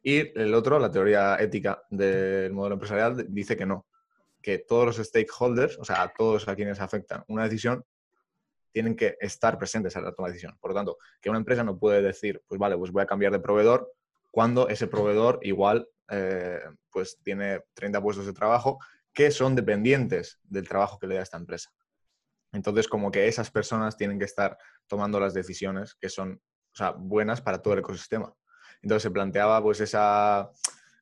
Y 0.01 0.39
el 0.39 0.53
otro, 0.53 0.79
la 0.79 0.91
teoría 0.91 1.35
ética 1.35 1.83
del 1.89 2.53
modelo 2.53 2.75
empresarial, 2.75 3.25
dice 3.29 3.57
que 3.57 3.65
no, 3.65 3.87
que 4.41 4.59
todos 4.59 4.85
los 4.85 5.07
stakeholders, 5.07 5.77
o 5.79 5.83
sea, 5.83 6.01
a 6.01 6.13
todos 6.13 6.47
a 6.47 6.55
quienes 6.55 6.79
afectan 6.79 7.23
una 7.27 7.43
decisión, 7.43 7.83
tienen 8.71 8.95
que 8.95 9.17
estar 9.19 9.57
presentes 9.57 9.97
a 9.97 10.01
la 10.01 10.13
toma 10.13 10.27
de 10.27 10.33
decisión. 10.33 10.57
Por 10.59 10.71
lo 10.71 10.75
tanto, 10.75 10.97
que 11.19 11.29
una 11.29 11.39
empresa 11.39 11.63
no 11.63 11.77
puede 11.77 12.01
decir, 12.01 12.41
pues 12.47 12.59
vale, 12.59 12.77
pues 12.77 12.91
voy 12.91 13.01
a 13.01 13.07
cambiar 13.07 13.31
de 13.31 13.39
proveedor 13.39 13.91
cuando 14.31 14.69
ese 14.69 14.87
proveedor 14.87 15.39
igual 15.41 15.87
eh, 16.09 16.61
pues 16.91 17.17
tiene 17.23 17.61
30 17.73 18.01
puestos 18.01 18.25
de 18.25 18.33
trabajo 18.33 18.79
que 19.13 19.31
son 19.31 19.55
dependientes 19.55 20.39
del 20.43 20.67
trabajo 20.67 20.99
que 20.99 21.07
le 21.07 21.15
da 21.15 21.23
esta 21.23 21.37
empresa. 21.37 21.71
Entonces, 22.51 22.87
como 22.87 23.11
que 23.11 23.27
esas 23.27 23.51
personas 23.51 23.97
tienen 23.97 24.19
que 24.19 24.25
estar 24.25 24.57
tomando 24.87 25.19
las 25.19 25.33
decisiones 25.33 25.95
que 25.95 26.09
son 26.09 26.39
o 26.73 26.77
sea, 26.77 26.91
buenas 26.91 27.41
para 27.41 27.59
todo 27.59 27.73
el 27.73 27.79
ecosistema. 27.79 28.31
Entonces 28.83 29.03
se 29.03 29.11
planteaba 29.11 29.61
pues 29.63 29.81
esa, 29.81 30.51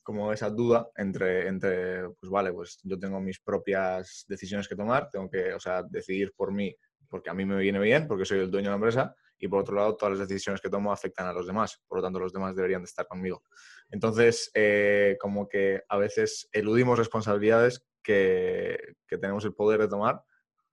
como 0.03 0.31
esa 0.31 0.49
duda 0.49 0.87
entre, 0.95 1.49
entre, 1.49 2.09
pues 2.11 2.31
vale, 2.31 2.53
pues 2.53 2.79
yo 2.83 2.97
tengo 2.97 3.19
mis 3.19 3.39
propias 3.41 4.23
decisiones 4.27 4.69
que 4.69 4.75
tomar, 4.77 5.09
tengo 5.09 5.29
que, 5.29 5.53
o 5.53 5.59
sea, 5.59 5.83
decidir 5.83 6.33
por 6.33 6.53
mí, 6.53 6.73
porque 7.09 7.29
a 7.29 7.33
mí 7.33 7.43
me 7.43 7.57
viene 7.57 7.79
bien, 7.79 8.07
porque 8.07 8.23
soy 8.23 8.39
el 8.39 8.49
dueño 8.49 8.67
de 8.67 8.71
la 8.71 8.75
empresa, 8.75 9.15
y 9.45 9.47
por 9.47 9.61
otro 9.61 9.75
lado, 9.75 9.95
todas 9.95 10.17
las 10.17 10.27
decisiones 10.27 10.59
que 10.59 10.69
tomo 10.69 10.91
afectan 10.91 11.27
a 11.27 11.33
los 11.33 11.45
demás, 11.45 11.81
por 11.87 11.99
lo 11.99 12.03
tanto, 12.03 12.19
los 12.19 12.33
demás 12.33 12.55
deberían 12.55 12.81
de 12.81 12.85
estar 12.85 13.07
conmigo. 13.07 13.43
Entonces, 13.89 14.49
eh, 14.53 15.17
como 15.19 15.47
que 15.47 15.83
a 15.87 15.97
veces 15.97 16.49
eludimos 16.51 16.97
responsabilidades 16.97 17.85
que, 18.01 18.95
que 19.07 19.17
tenemos 19.17 19.45
el 19.45 19.53
poder 19.53 19.81
de 19.81 19.87
tomar, 19.87 20.23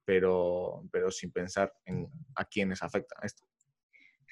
pero, 0.04 0.82
pero 0.90 1.10
sin 1.10 1.30
pensar 1.30 1.72
en 1.84 2.08
a 2.34 2.44
quiénes 2.44 2.82
afecta 2.82 3.16
esto. 3.22 3.44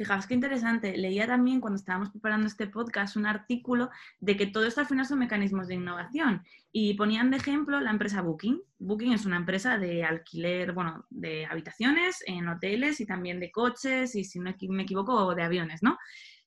Fijaos 0.00 0.26
qué 0.26 0.32
interesante. 0.32 0.96
Leía 0.96 1.26
también 1.26 1.60
cuando 1.60 1.76
estábamos 1.76 2.08
preparando 2.08 2.46
este 2.46 2.66
podcast 2.66 3.16
un 3.16 3.26
artículo 3.26 3.90
de 4.18 4.34
que 4.34 4.46
todo 4.46 4.64
esto 4.64 4.80
al 4.80 4.86
final 4.86 5.04
son 5.04 5.18
mecanismos 5.18 5.68
de 5.68 5.74
innovación 5.74 6.42
y 6.72 6.94
ponían 6.94 7.30
de 7.30 7.36
ejemplo 7.36 7.78
la 7.80 7.90
empresa 7.90 8.22
Booking. 8.22 8.62
Booking 8.78 9.12
es 9.12 9.26
una 9.26 9.36
empresa 9.36 9.76
de 9.76 10.02
alquiler, 10.02 10.72
bueno, 10.72 11.04
de 11.10 11.44
habitaciones 11.44 12.24
en 12.26 12.48
hoteles 12.48 12.98
y 13.02 13.04
también 13.04 13.40
de 13.40 13.52
coches 13.52 14.14
y 14.14 14.24
si 14.24 14.38
no 14.38 14.54
me 14.70 14.84
equivoco 14.84 15.34
de 15.34 15.42
aviones, 15.42 15.82
¿no? 15.82 15.98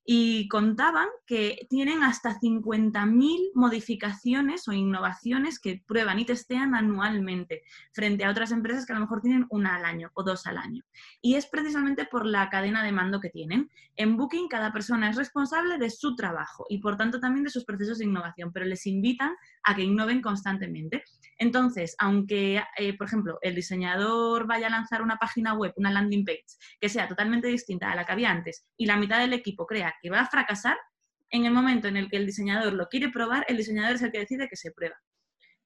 Y 0.05 0.47
contaban 0.49 1.07
que 1.25 1.65
tienen 1.69 2.03
hasta 2.03 2.39
50.000 2.39 3.51
modificaciones 3.53 4.67
o 4.67 4.73
innovaciones 4.73 5.59
que 5.59 5.81
prueban 5.87 6.19
y 6.19 6.25
testean 6.25 6.75
anualmente 6.75 7.63
frente 7.93 8.25
a 8.25 8.31
otras 8.31 8.51
empresas 8.51 8.85
que 8.85 8.93
a 8.93 8.95
lo 8.95 9.01
mejor 9.01 9.21
tienen 9.21 9.45
una 9.49 9.75
al 9.75 9.85
año 9.85 10.11
o 10.13 10.23
dos 10.23 10.45
al 10.45 10.57
año 10.57 10.83
y 11.21 11.35
es 11.35 11.45
precisamente 11.45 12.05
por 12.05 12.25
la 12.25 12.49
cadena 12.49 12.83
de 12.83 12.91
mando 12.91 13.19
que 13.19 13.29
tienen. 13.29 13.69
En 13.95 14.17
Booking 14.17 14.47
cada 14.47 14.73
persona 14.73 15.09
es 15.09 15.15
responsable 15.15 15.77
de 15.77 15.89
su 15.89 16.15
trabajo 16.15 16.65
y 16.69 16.79
por 16.79 16.97
tanto 16.97 17.19
también 17.19 17.43
de 17.43 17.49
sus 17.49 17.65
procesos 17.65 17.97
de 17.99 18.05
innovación, 18.05 18.51
pero 18.51 18.65
les 18.65 18.85
invitan 18.87 19.33
a 19.63 19.75
que 19.75 19.83
innoven 19.83 20.21
constantemente. 20.21 21.03
Entonces, 21.43 21.93
aunque, 21.99 22.63
eh, 22.77 22.97
por 22.97 23.05
ejemplo, 23.05 23.37
el 23.41 23.53
diseñador 23.53 24.47
vaya 24.47 24.67
a 24.67 24.69
lanzar 24.69 25.01
una 25.01 25.17
página 25.17 25.53
web, 25.53 25.73
una 25.75 25.91
landing 25.91 26.23
page, 26.23 26.45
que 26.79 26.87
sea 26.87 27.05
totalmente 27.05 27.49
distinta 27.49 27.91
a 27.91 27.95
la 27.95 28.05
que 28.05 28.13
había 28.13 28.31
antes 28.31 28.65
y 28.77 28.85
la 28.85 28.95
mitad 28.95 29.19
del 29.19 29.33
equipo 29.33 29.67
crea 29.67 29.93
que 30.01 30.09
va 30.09 30.21
a 30.21 30.29
fracasar, 30.29 30.77
en 31.29 31.43
el 31.45 31.51
momento 31.51 31.89
en 31.89 31.97
el 31.97 32.09
que 32.09 32.15
el 32.15 32.25
diseñador 32.25 32.71
lo 32.71 32.87
quiere 32.87 33.09
probar, 33.09 33.43
el 33.49 33.57
diseñador 33.57 33.95
es 33.95 34.01
el 34.03 34.13
que 34.13 34.19
decide 34.19 34.47
que 34.47 34.55
se 34.55 34.71
prueba. 34.71 34.95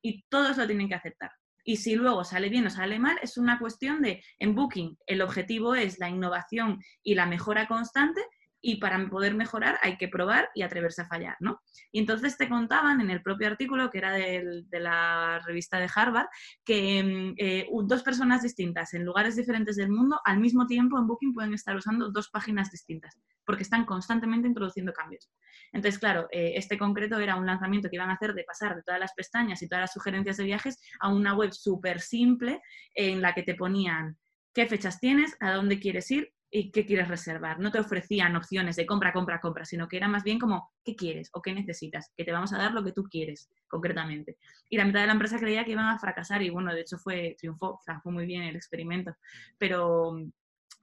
Y 0.02 0.24
todos 0.30 0.58
lo 0.58 0.66
tienen 0.66 0.90
que 0.90 0.96
aceptar. 0.96 1.30
Y 1.64 1.78
si 1.78 1.96
luego 1.96 2.24
sale 2.24 2.50
bien 2.50 2.66
o 2.66 2.72
sale 2.72 2.98
mal, 2.98 3.20
es 3.22 3.38
una 3.38 3.60
cuestión 3.60 4.02
de, 4.02 4.24
en 4.40 4.56
Booking, 4.56 4.98
el 5.06 5.22
objetivo 5.22 5.76
es 5.76 6.00
la 6.00 6.10
innovación 6.10 6.80
y 7.04 7.14
la 7.14 7.28
mejora 7.28 7.68
constante 7.68 8.26
y 8.62 8.78
para 8.78 9.08
poder 9.10 9.36
mejorar 9.36 9.78
hay 9.82 9.98
que 9.98 10.08
probar 10.08 10.50
y 10.56 10.62
atreverse 10.62 11.02
a 11.02 11.08
fallar, 11.08 11.36
¿no? 11.40 11.62
Y 11.92 12.00
entonces 12.00 12.38
te 12.38 12.50
contaban 12.50 13.02
en 13.02 13.10
el 13.10 13.22
propio 13.22 13.48
artículo, 13.48 13.90
que 13.90 14.00
era 14.00 14.12
de 14.14 14.80
la 14.80 15.40
revista 15.46 15.78
de 15.80 15.90
Harvard, 15.94 16.28
que 16.66 17.04
mm, 17.04 17.36
eh, 17.38 17.68
dos 17.84 18.04
personas 18.04 18.42
distintas 18.42 18.94
en 18.94 19.06
lugares 19.06 19.36
diferentes 19.36 19.76
del 19.76 19.90
mundo 19.90 20.20
al 20.26 20.40
mismo 20.40 20.66
tiempo 20.66 20.98
en 20.98 21.08
Booking 21.08 21.34
pueden 21.34 21.54
estar 21.54 21.76
usando 21.76 22.12
dos 22.12 22.30
páginas 22.30 22.72
distintas, 22.72 23.18
porque 23.46 23.64
están 23.64 23.86
constantemente 23.86 24.48
introduciendo 24.48 24.94
cambios. 24.94 25.30
Entonces, 25.72 26.00
claro, 26.00 26.28
eh, 26.32 26.54
este 26.56 26.78
concreto 26.78 27.20
era 27.20 27.36
un 27.36 27.46
lanzamiento 27.46 27.90
que 27.90 27.98
iban 27.98 28.10
a 28.10 28.14
hacer 28.14 28.34
de 28.34 28.44
pasar 28.44 28.76
de 28.76 28.84
todas 28.84 29.00
las 29.00 29.14
pestañas 29.14 29.62
y 29.62 29.68
todas 29.68 29.84
las 29.84 29.94
sugerencias 29.94 30.38
de 30.38 30.46
viajes 30.46 30.80
a 31.00 31.10
una 31.10 31.36
web 31.36 31.52
súper 31.52 32.00
simple 32.00 32.62
en 32.94 33.22
la 33.22 33.34
que 33.34 33.44
te 33.44 33.56
ponían 33.56 34.18
qué 34.54 34.66
fechas 34.66 35.00
tienes, 35.00 35.38
a 35.40 35.52
dónde 35.52 35.80
quieres 35.80 36.10
ir 36.10 36.34
y 36.50 36.72
qué 36.72 36.86
quieres 36.86 37.08
reservar. 37.08 37.60
No 37.60 37.72
te 37.72 37.80
ofrecían 37.80 38.36
opciones 38.36 38.76
de 38.78 38.86
compra, 38.86 39.12
compra, 39.12 39.42
compra, 39.42 39.66
sino 39.66 39.88
que 39.88 39.98
era 39.98 40.08
más 40.08 40.24
bien 40.24 40.40
como 40.40 40.72
qué 40.84 40.96
quieres 40.96 41.30
o 41.34 41.42
qué 41.42 41.54
necesitas, 41.54 42.12
que 42.16 42.24
te 42.24 42.32
vamos 42.32 42.54
a 42.54 42.58
dar 42.58 42.74
lo 42.74 42.84
que 42.84 42.94
tú 42.94 43.04
quieres, 43.04 43.50
concretamente. 43.68 44.38
Y 44.70 44.78
la 44.78 44.86
mitad 44.86 45.02
de 45.02 45.08
la 45.08 45.14
empresa 45.14 45.40
creía 45.40 45.66
que 45.66 45.72
iban 45.72 45.88
a 45.88 46.00
fracasar 46.00 46.42
y 46.42 46.50
bueno, 46.50 46.74
de 46.74 46.82
hecho 46.82 46.98
fue 46.98 47.36
triunfó, 47.38 47.80
fue 48.02 48.12
muy 48.12 48.26
bien 48.26 48.44
el 48.44 48.56
experimento. 48.56 49.14
Pero 49.58 50.14
mm, 50.14 50.32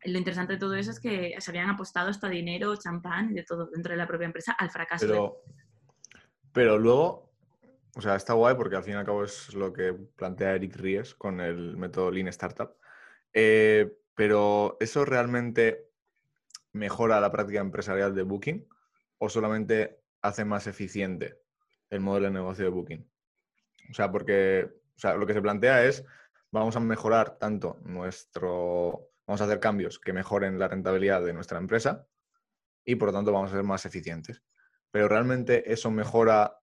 lo 0.05 0.19
interesante 0.19 0.55
de 0.55 0.59
todo 0.59 0.75
eso 0.75 0.91
es 0.91 1.01
que 1.01 1.35
se 1.39 1.51
habían 1.51 1.71
apostado 1.71 2.11
hasta 2.11 2.29
dinero, 2.29 2.77
champán 2.77 3.33
de 3.33 3.45
todo 3.45 3.71
dentro 3.73 3.93
de 3.93 3.99
la 3.99 4.07
propia 4.07 4.27
empresa 4.27 4.55
al 4.59 4.71
fracaso. 4.71 5.07
Pero, 5.07 5.37
pero 6.53 6.79
luego, 6.79 7.33
o 7.97 8.03
sea, 8.03 8.17
está 8.17 8.35
guay 8.35 8.55
porque 8.55 8.77
al 8.77 8.85
fin 8.85 8.95
y 8.95 8.97
al 8.97 9.07
cabo 9.07 9.25
es 9.25 9.55
lo 9.55 9.73
que 9.73 9.95
plantea 9.95 10.57
Eric 10.57 10.77
Ries 10.77 11.15
con 11.15 11.41
el 11.41 11.79
método 11.79 12.11
Lean 12.11 12.29
Startup. 12.29 12.77
Eh, 13.33 13.91
pero 14.15 14.77
¿eso 14.81 15.05
realmente 15.05 15.89
mejora 16.73 17.21
la 17.21 17.33
práctica 17.33 17.61
empresarial 17.61 18.15
de 18.15 18.23
Booking 18.23 18.69
o 19.19 19.29
solamente 19.29 20.01
hace 20.23 20.45
más 20.45 20.67
eficiente 20.67 21.41
el 21.91 22.01
modelo 22.01 22.27
de 22.27 22.33
negocio 22.33 22.65
de 22.65 22.71
Booking? 22.71 23.11
O 23.91 23.95
sea, 23.95 24.11
porque 24.11 24.71
o 24.97 25.01
sea, 25.01 25.15
lo 25.15 25.27
que 25.27 25.35
se 25.35 25.43
plantea 25.43 25.85
es, 25.85 26.05
vamos 26.51 26.77
a 26.77 26.81
mejorar 26.81 27.39
tanto 27.39 27.79
nuestro, 27.85 29.11
vamos 29.27 29.41
a 29.41 29.45
hacer 29.45 29.61
cambios 29.61 29.99
que 29.99 30.13
mejoren 30.13 30.59
la 30.59 30.69
rentabilidad 30.69 31.23
de 31.23 31.33
nuestra 31.33 31.59
empresa 31.59 32.07
y 32.85 32.97
por 32.97 33.09
lo 33.09 33.15
tanto 33.15 33.33
vamos 33.33 33.51
a 33.51 33.57
ser 33.57 33.65
más 33.65 33.85
eficientes. 33.87 34.43
Pero 34.91 35.09
realmente 35.09 35.73
eso 35.73 35.91
mejora 35.91 36.59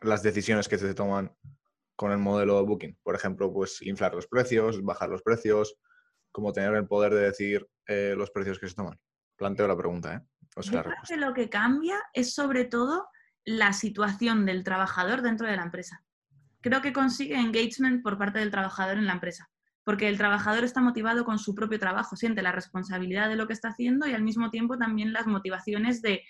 las 0.00 0.22
decisiones 0.22 0.68
que 0.68 0.78
se 0.78 0.94
toman 0.94 1.36
con 1.96 2.10
el 2.10 2.18
modelo 2.18 2.56
de 2.56 2.62
Booking. 2.62 2.98
Por 3.02 3.14
ejemplo, 3.14 3.52
pues 3.52 3.82
inflar 3.82 4.14
los 4.14 4.26
precios, 4.26 4.82
bajar 4.82 5.10
los 5.10 5.22
precios, 5.22 5.76
como 6.34 6.52
tener 6.52 6.74
el 6.74 6.88
poder 6.88 7.14
de 7.14 7.20
decir 7.20 7.64
eh, 7.86 8.14
los 8.16 8.32
precios 8.32 8.58
que 8.58 8.68
se 8.68 8.74
toman. 8.74 8.98
Planteo 9.36 9.68
la 9.68 9.76
pregunta, 9.76 10.14
¿eh? 10.16 10.20
O 10.56 10.62
sea, 10.64 10.72
Yo 10.72 10.82
creo 10.82 10.96
que 11.08 11.16
lo 11.16 11.32
que 11.32 11.48
cambia 11.48 11.96
es 12.12 12.34
sobre 12.34 12.64
todo 12.64 13.06
la 13.44 13.72
situación 13.72 14.44
del 14.44 14.64
trabajador 14.64 15.22
dentro 15.22 15.46
de 15.46 15.56
la 15.56 15.62
empresa. 15.62 16.02
Creo 16.60 16.82
que 16.82 16.92
consigue 16.92 17.36
engagement 17.36 18.02
por 18.02 18.18
parte 18.18 18.40
del 18.40 18.50
trabajador 18.50 18.98
en 18.98 19.06
la 19.06 19.12
empresa, 19.12 19.48
porque 19.84 20.08
el 20.08 20.18
trabajador 20.18 20.64
está 20.64 20.80
motivado 20.80 21.24
con 21.24 21.38
su 21.38 21.54
propio 21.54 21.78
trabajo, 21.78 22.16
siente 22.16 22.42
la 22.42 22.50
responsabilidad 22.50 23.28
de 23.28 23.36
lo 23.36 23.46
que 23.46 23.52
está 23.52 23.68
haciendo 23.68 24.08
y 24.08 24.12
al 24.12 24.24
mismo 24.24 24.50
tiempo 24.50 24.76
también 24.76 25.12
las 25.12 25.28
motivaciones 25.28 26.02
de 26.02 26.24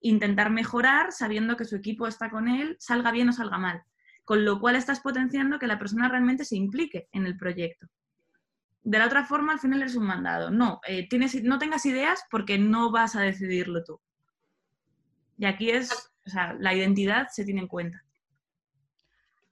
intentar 0.00 0.50
mejorar 0.50 1.10
sabiendo 1.10 1.56
que 1.56 1.64
su 1.64 1.76
equipo 1.76 2.06
está 2.06 2.28
con 2.28 2.48
él, 2.48 2.76
salga 2.78 3.12
bien 3.12 3.30
o 3.30 3.32
salga 3.32 3.56
mal. 3.56 3.82
Con 4.24 4.44
lo 4.44 4.60
cual 4.60 4.76
estás 4.76 5.00
potenciando 5.00 5.58
que 5.58 5.66
la 5.66 5.78
persona 5.78 6.06
realmente 6.10 6.44
se 6.44 6.56
implique 6.56 7.08
en 7.12 7.24
el 7.24 7.38
proyecto. 7.38 7.88
De 8.82 8.98
la 8.98 9.06
otra 9.06 9.24
forma 9.24 9.52
al 9.52 9.60
final 9.60 9.82
eres 9.82 9.96
un 9.96 10.06
mandado. 10.06 10.50
No, 10.50 10.80
eh, 10.86 11.08
tienes, 11.08 11.42
no 11.42 11.58
tengas 11.58 11.84
ideas 11.86 12.24
porque 12.30 12.58
no 12.58 12.90
vas 12.90 13.16
a 13.16 13.20
decidirlo 13.20 13.84
tú. 13.84 14.00
Y 15.36 15.46
aquí 15.46 15.70
es, 15.70 15.92
o 16.26 16.30
sea, 16.30 16.54
la 16.58 16.74
identidad 16.74 17.28
se 17.30 17.44
tiene 17.44 17.60
en 17.60 17.68
cuenta. 17.68 18.02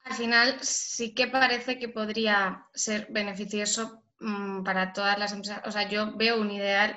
Al 0.05 0.15
final 0.15 0.57
sí 0.61 1.15
que 1.15 1.27
parece 1.27 1.79
que 1.79 1.89
podría 1.89 2.65
ser 2.73 3.09
beneficioso 3.11 4.05
mm, 4.21 4.63
para 4.63 4.93
todas 4.93 5.19
las 5.19 5.33
empresas. 5.33 5.63
O 5.65 5.73
sea, 5.73 5.89
yo 5.89 6.17
veo 6.17 6.41
un 6.41 6.51
ideal 6.51 6.97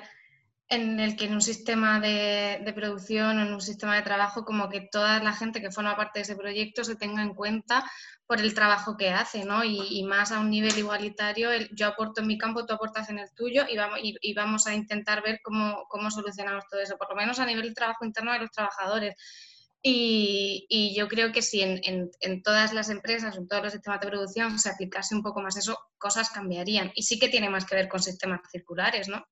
en 0.70 1.00
el 1.00 1.16
que 1.16 1.24
en 1.26 1.34
un 1.34 1.42
sistema 1.42 2.00
de, 2.00 2.60
de 2.64 2.72
producción 2.72 3.38
o 3.38 3.42
en 3.42 3.52
un 3.52 3.60
sistema 3.60 3.96
de 3.96 4.02
trabajo 4.02 4.44
como 4.44 4.68
que 4.68 4.82
toda 4.92 5.20
la 5.22 5.32
gente 5.32 5.60
que 5.60 5.72
forma 5.72 5.96
parte 5.96 6.20
de 6.20 6.22
ese 6.22 6.36
proyecto 6.36 6.84
se 6.84 6.96
tenga 6.96 7.22
en 7.22 7.34
cuenta 7.34 7.84
por 8.26 8.40
el 8.40 8.54
trabajo 8.54 8.96
que 8.96 9.10
hace, 9.10 9.44
¿no? 9.44 9.64
Y, 9.64 9.80
y 9.90 10.04
más 10.04 10.30
a 10.30 10.38
un 10.40 10.48
nivel 10.50 10.78
igualitario, 10.78 11.50
el- 11.50 11.68
yo 11.74 11.88
aporto 11.88 12.20
en 12.20 12.28
mi 12.28 12.38
campo, 12.38 12.64
tú 12.66 12.74
aportas 12.74 13.10
en 13.10 13.18
el 13.18 13.28
tuyo 13.34 13.64
y 13.68 13.76
vamos, 13.76 13.98
y, 14.02 14.16
y 14.20 14.32
vamos 14.34 14.66
a 14.68 14.74
intentar 14.74 15.22
ver 15.22 15.40
cómo, 15.42 15.84
cómo 15.88 16.10
solucionamos 16.10 16.64
todo 16.70 16.80
eso, 16.80 16.96
por 16.96 17.10
lo 17.10 17.16
menos 17.16 17.40
a 17.40 17.46
nivel 17.46 17.68
de 17.68 17.74
trabajo 17.74 18.04
interno 18.04 18.32
de 18.32 18.38
los 18.40 18.50
trabajadores. 18.52 19.14
Y, 19.82 20.66
y 20.68 20.94
yo 20.94 21.08
creo 21.08 21.32
que 21.32 21.42
si 21.42 21.62
en, 21.62 21.80
en- 21.84 22.10
en 22.20 22.42
todas 22.42 22.72
las 22.72 22.90
empresas, 22.90 23.36
en 23.36 23.48
todos 23.48 23.62
los 23.64 23.72
sistemas 23.72 24.00
de 24.00 24.08
producción 24.08 24.58
se 24.58 24.68
aplicase 24.70 25.14
un 25.16 25.22
poco 25.22 25.40
más 25.40 25.56
eso, 25.56 25.76
cosas 25.98 26.30
cambiarían. 26.30 26.92
Y 26.94 27.02
sí 27.04 27.18
que 27.18 27.28
tiene 27.28 27.50
más 27.50 27.64
que 27.64 27.74
ver 27.76 27.88
con 27.88 28.00
sistemas 28.02 28.40
circulares, 28.52 29.08
¿no? 29.08 29.24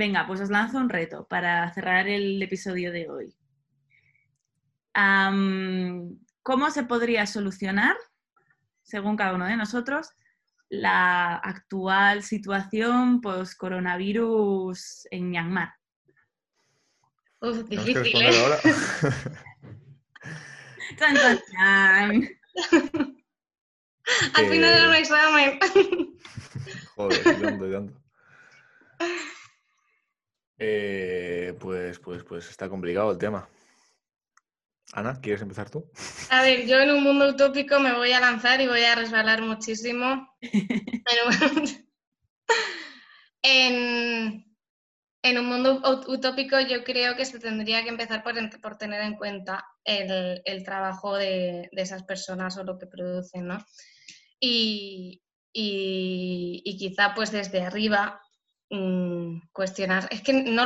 Venga, 0.00 0.24
pues 0.26 0.40
os 0.40 0.48
lanzo 0.48 0.78
un 0.78 0.88
reto 0.88 1.28
para 1.28 1.70
cerrar 1.74 2.08
el 2.08 2.42
episodio 2.42 2.90
de 2.90 3.10
hoy. 3.10 3.36
Am, 4.94 6.18
¿Cómo 6.42 6.70
se 6.70 6.84
podría 6.84 7.26
solucionar, 7.26 7.98
según 8.82 9.18
cada 9.18 9.34
uno 9.34 9.44
de 9.44 9.58
nosotros, 9.58 10.08
la 10.70 11.34
actual 11.36 12.22
situación 12.22 13.20
post-coronavirus 13.20 15.06
en 15.10 15.28
Myanmar? 15.28 15.74
Uf, 17.42 17.68
que 17.68 17.76
difícil, 17.76 18.22
¿eh? 18.22 18.40
ahora. 18.40 18.58
¡Tan, 20.98 21.14
tan, 21.14 21.38
tan! 21.52 22.28
Al 24.34 24.46
final 24.48 24.64
era 24.64 24.88
un 24.88 24.94
Eh, 24.94 24.98
examen. 24.98 25.58
Joder, 26.96 27.20
y 27.20 27.24
tanto. 27.42 27.92
Eh, 30.62 31.54
pues, 31.58 31.98
pues, 31.98 32.22
pues 32.22 32.50
está 32.50 32.68
complicado 32.68 33.10
el 33.12 33.18
tema. 33.18 33.48
Ana, 34.92 35.18
¿quieres 35.20 35.40
empezar 35.40 35.70
tú? 35.70 35.90
A 36.30 36.42
ver, 36.42 36.66
yo 36.66 36.78
en 36.78 36.90
un 36.90 37.02
mundo 37.02 37.28
utópico 37.28 37.80
me 37.80 37.94
voy 37.94 38.12
a 38.12 38.20
lanzar 38.20 38.60
y 38.60 38.66
voy 38.66 38.82
a 38.82 38.94
resbalar 38.94 39.40
muchísimo. 39.42 40.36
En 43.42 43.74
un, 43.74 44.56
en- 45.22 45.38
un 45.38 45.46
mundo 45.46 45.80
ut- 45.80 46.06
utópico 46.08 46.60
yo 46.60 46.84
creo 46.84 47.16
que 47.16 47.24
se 47.24 47.38
tendría 47.40 47.82
que 47.82 47.88
empezar 47.88 48.22
por, 48.22 48.34
por 48.60 48.76
tener 48.76 49.00
en 49.00 49.16
cuenta 49.16 49.64
el, 49.84 50.42
el 50.44 50.62
trabajo 50.62 51.16
de, 51.16 51.70
de 51.72 51.82
esas 51.82 52.02
personas 52.02 52.58
o 52.58 52.64
lo 52.64 52.76
que 52.78 52.86
producen, 52.86 53.46
¿no? 53.46 53.64
Y, 54.38 55.22
y- 55.54 56.60
y 56.66 56.76
quizá 56.76 57.14
pues 57.14 57.30
desde 57.32 57.62
arriba 57.62 58.20
mm, 58.70 59.48
cuestionar. 59.52 60.08
Es 60.10 60.22
que 60.22 60.32
no, 60.32 60.62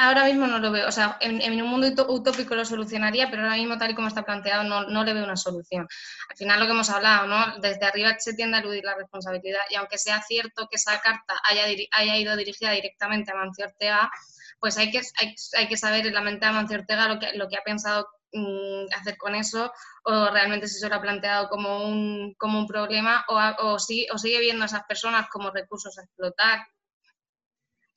ahora 0.00 0.24
mismo 0.24 0.46
no 0.46 0.58
lo 0.58 0.70
veo. 0.72 0.88
O 0.88 0.92
sea, 0.92 1.16
en, 1.20 1.40
en 1.40 1.62
un 1.62 1.68
mundo 1.68 2.06
utópico 2.08 2.54
lo 2.54 2.64
solucionaría, 2.64 3.30
pero 3.30 3.42
ahora 3.42 3.56
mismo 3.56 3.78
tal 3.78 3.90
y 3.90 3.94
como 3.94 4.08
está 4.08 4.24
planteado 4.24 4.64
no, 4.64 4.84
no 4.88 5.04
le 5.04 5.14
veo 5.14 5.24
una 5.24 5.36
solución. 5.36 5.86
Al 6.30 6.36
final 6.36 6.60
lo 6.60 6.66
que 6.66 6.72
hemos 6.72 6.90
hablado, 6.90 7.26
¿no? 7.26 7.58
Desde 7.60 7.86
arriba 7.86 8.16
se 8.18 8.34
tiende 8.34 8.56
a 8.58 8.60
eludir 8.60 8.84
la 8.84 8.96
responsabilidad 8.96 9.62
y 9.70 9.76
aunque 9.76 9.98
sea 9.98 10.20
cierto 10.22 10.68
que 10.68 10.76
esa 10.76 11.00
carta 11.00 11.40
haya, 11.48 11.64
haya 11.92 12.18
ido 12.18 12.36
dirigida 12.36 12.70
directamente 12.72 13.32
a 13.32 13.36
Mancio 13.36 13.66
Ortega, 13.66 14.10
pues 14.58 14.78
hay 14.78 14.90
que, 14.90 15.00
hay, 15.20 15.34
hay 15.56 15.68
que 15.68 15.76
saber 15.76 16.06
en 16.06 16.14
la 16.14 16.22
mente 16.22 16.46
de 16.46 16.52
Mancio 16.52 16.78
Ortega 16.78 17.08
lo 17.08 17.18
que, 17.18 17.32
lo 17.34 17.48
que 17.48 17.56
ha 17.56 17.62
pensado 17.62 18.08
mm, 18.32 18.86
hacer 18.98 19.16
con 19.16 19.34
eso 19.34 19.72
o 20.04 20.30
realmente 20.30 20.68
si 20.68 20.78
se 20.78 20.88
lo 20.88 20.96
ha 20.96 21.02
planteado 21.02 21.48
como 21.48 21.84
un, 21.84 22.34
como 22.38 22.58
un 22.58 22.66
problema 22.66 23.24
o, 23.28 23.38
o, 23.58 23.78
sigue, 23.78 24.06
o 24.12 24.18
sigue 24.18 24.40
viendo 24.40 24.62
a 24.62 24.66
esas 24.66 24.84
personas 24.84 25.28
como 25.28 25.50
recursos 25.50 25.98
a 25.98 26.02
explotar. 26.02 26.66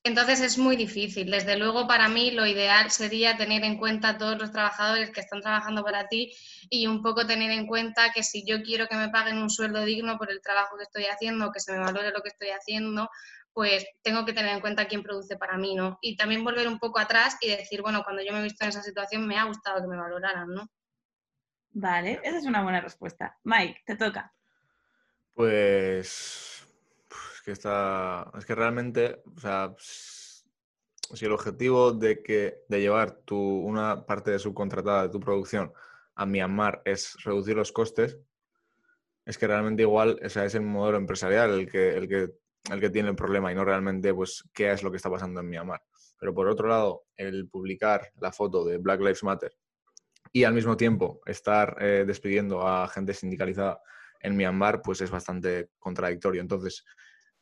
Entonces 0.08 0.40
es 0.40 0.58
muy 0.58 0.78
difícil. 0.78 1.30
Desde 1.30 1.58
luego, 1.58 1.86
para 1.86 2.08
mí 2.08 2.32
lo 2.32 2.46
ideal 2.46 2.90
sería 2.92 3.36
tener 3.36 3.64
en 3.66 3.78
cuenta 3.78 4.10
a 4.10 4.18
todos 4.18 4.38
los 4.40 4.52
trabajadores 4.54 5.12
que 5.12 5.20
están 5.20 5.42
trabajando 5.42 5.84
para 5.84 6.08
ti 6.08 6.34
y 6.70 6.88
un 6.88 7.02
poco 7.02 7.28
tener 7.28 7.52
en 7.52 7.68
cuenta 7.68 8.12
que 8.14 8.24
si 8.24 8.46
yo 8.46 8.64
quiero 8.64 8.88
que 8.88 8.96
me 8.96 9.10
paguen 9.10 9.38
un 9.38 9.50
sueldo 9.50 9.84
digno 9.84 10.18
por 10.18 10.32
el 10.32 10.42
trabajo 10.42 10.78
que 10.78 10.84
estoy 10.84 11.06
haciendo, 11.06 11.52
que 11.52 11.60
se 11.60 11.74
me 11.74 11.80
valore 11.80 12.12
lo 12.12 12.22
que 12.22 12.30
estoy 12.30 12.50
haciendo, 12.50 13.10
pues 13.52 13.86
tengo 14.02 14.24
que 14.26 14.32
tener 14.32 14.54
en 14.54 14.62
cuenta 14.62 14.88
quién 14.88 15.04
produce 15.04 15.36
para 15.36 15.58
mí, 15.58 15.76
¿no? 15.76 16.00
Y 16.02 16.16
también 16.16 16.44
volver 16.44 16.68
un 16.70 16.80
poco 16.80 17.00
atrás 17.00 17.38
y 17.42 17.50
decir, 17.50 17.82
bueno, 17.82 18.04
cuando 18.04 18.24
yo 18.24 18.32
me 18.32 18.40
he 18.40 18.44
visto 18.44 18.64
en 18.64 18.70
esa 18.70 18.84
situación 18.84 19.28
me 19.28 19.38
ha 19.38 19.44
gustado 19.44 19.82
que 19.82 19.88
me 19.88 19.98
valoraran, 19.98 20.54
¿no? 20.54 20.70
Vale, 21.72 22.22
esa 22.24 22.38
es 22.38 22.46
una 22.46 22.64
buena 22.64 22.80
respuesta. 22.80 23.38
Mike, 23.44 23.82
te 23.86 23.98
toca. 23.98 24.34
Pues 25.34 26.57
es 26.57 26.57
que 27.48 27.54
está, 27.54 28.30
es 28.38 28.46
que 28.46 28.56
realmente, 28.56 29.22
o 29.34 29.40
sea, 29.40 29.74
si 29.80 31.26
el 31.26 31.32
objetivo 31.32 31.94
de 31.94 32.22
que 32.22 32.66
de 32.68 32.82
llevar 32.82 33.22
tu, 33.24 33.38
una 33.38 34.06
parte 34.06 34.32
de 34.32 34.40
subcontratada 34.40 35.04
de 35.04 35.10
tu 35.10 35.22
producción 35.22 35.72
a 36.16 36.26
Myanmar 36.26 36.82
es 36.84 37.16
reducir 37.24 37.56
los 37.56 37.72
costes, 37.72 38.20
es 39.24 39.38
que 39.38 39.48
realmente 39.48 39.84
igual 39.84 40.20
o 40.22 40.28
sea, 40.28 40.44
es 40.44 40.56
el 40.56 40.64
modelo 40.64 40.98
empresarial 40.98 41.52
el 41.52 41.72
que, 41.72 41.96
el, 41.96 42.10
que, 42.10 42.34
el 42.70 42.82
que 42.82 42.90
tiene 42.90 43.08
el 43.08 43.16
problema 43.16 43.50
y 43.50 43.56
no 43.56 43.64
realmente 43.64 44.14
pues 44.14 44.44
qué 44.54 44.70
es 44.74 44.84
lo 44.84 44.92
que 44.92 44.98
está 44.98 45.10
pasando 45.10 45.40
en 45.40 45.48
Myanmar. 45.48 45.82
Pero 46.20 46.34
por 46.34 46.50
otro 46.50 46.68
lado, 46.68 47.06
el 47.16 47.48
publicar 47.48 48.12
la 48.20 48.34
foto 48.34 48.66
de 48.66 48.78
Black 48.78 49.00
Lives 49.00 49.24
Matter 49.24 49.56
y 50.34 50.44
al 50.44 50.54
mismo 50.54 50.76
tiempo 50.76 51.22
estar 51.26 51.78
eh, 51.80 52.04
despidiendo 52.06 52.68
a 52.68 52.90
gente 52.90 53.14
sindicalizada 53.14 53.80
en 54.20 54.36
Myanmar, 54.36 54.82
pues 54.82 55.00
es 55.00 55.10
bastante 55.10 55.70
contradictorio. 55.80 56.42
Entonces, 56.42 56.84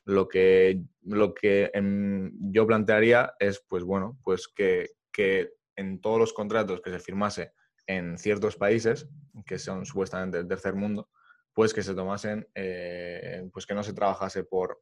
lo 0.05 0.27
que, 0.27 0.83
lo 1.01 1.33
que 1.33 1.71
em, 1.73 2.31
yo 2.51 2.65
plantearía 2.65 3.33
es, 3.39 3.63
pues 3.67 3.83
bueno, 3.83 4.17
pues 4.23 4.47
que, 4.47 4.91
que 5.11 5.51
en 5.75 5.99
todos 5.99 6.19
los 6.19 6.33
contratos 6.33 6.81
que 6.81 6.91
se 6.91 6.99
firmase 6.99 7.51
en 7.87 8.17
ciertos 8.17 8.55
países, 8.55 9.09
que 9.45 9.59
son 9.59 9.85
supuestamente 9.85 10.37
el 10.37 10.47
tercer 10.47 10.75
mundo, 10.75 11.09
pues 11.53 11.73
que 11.73 11.83
se 11.83 11.95
tomasen, 11.95 12.47
eh, 12.53 13.47
pues 13.51 13.65
que 13.65 13.73
no 13.73 13.83
se 13.83 13.93
trabajase 13.93 14.43
por, 14.43 14.81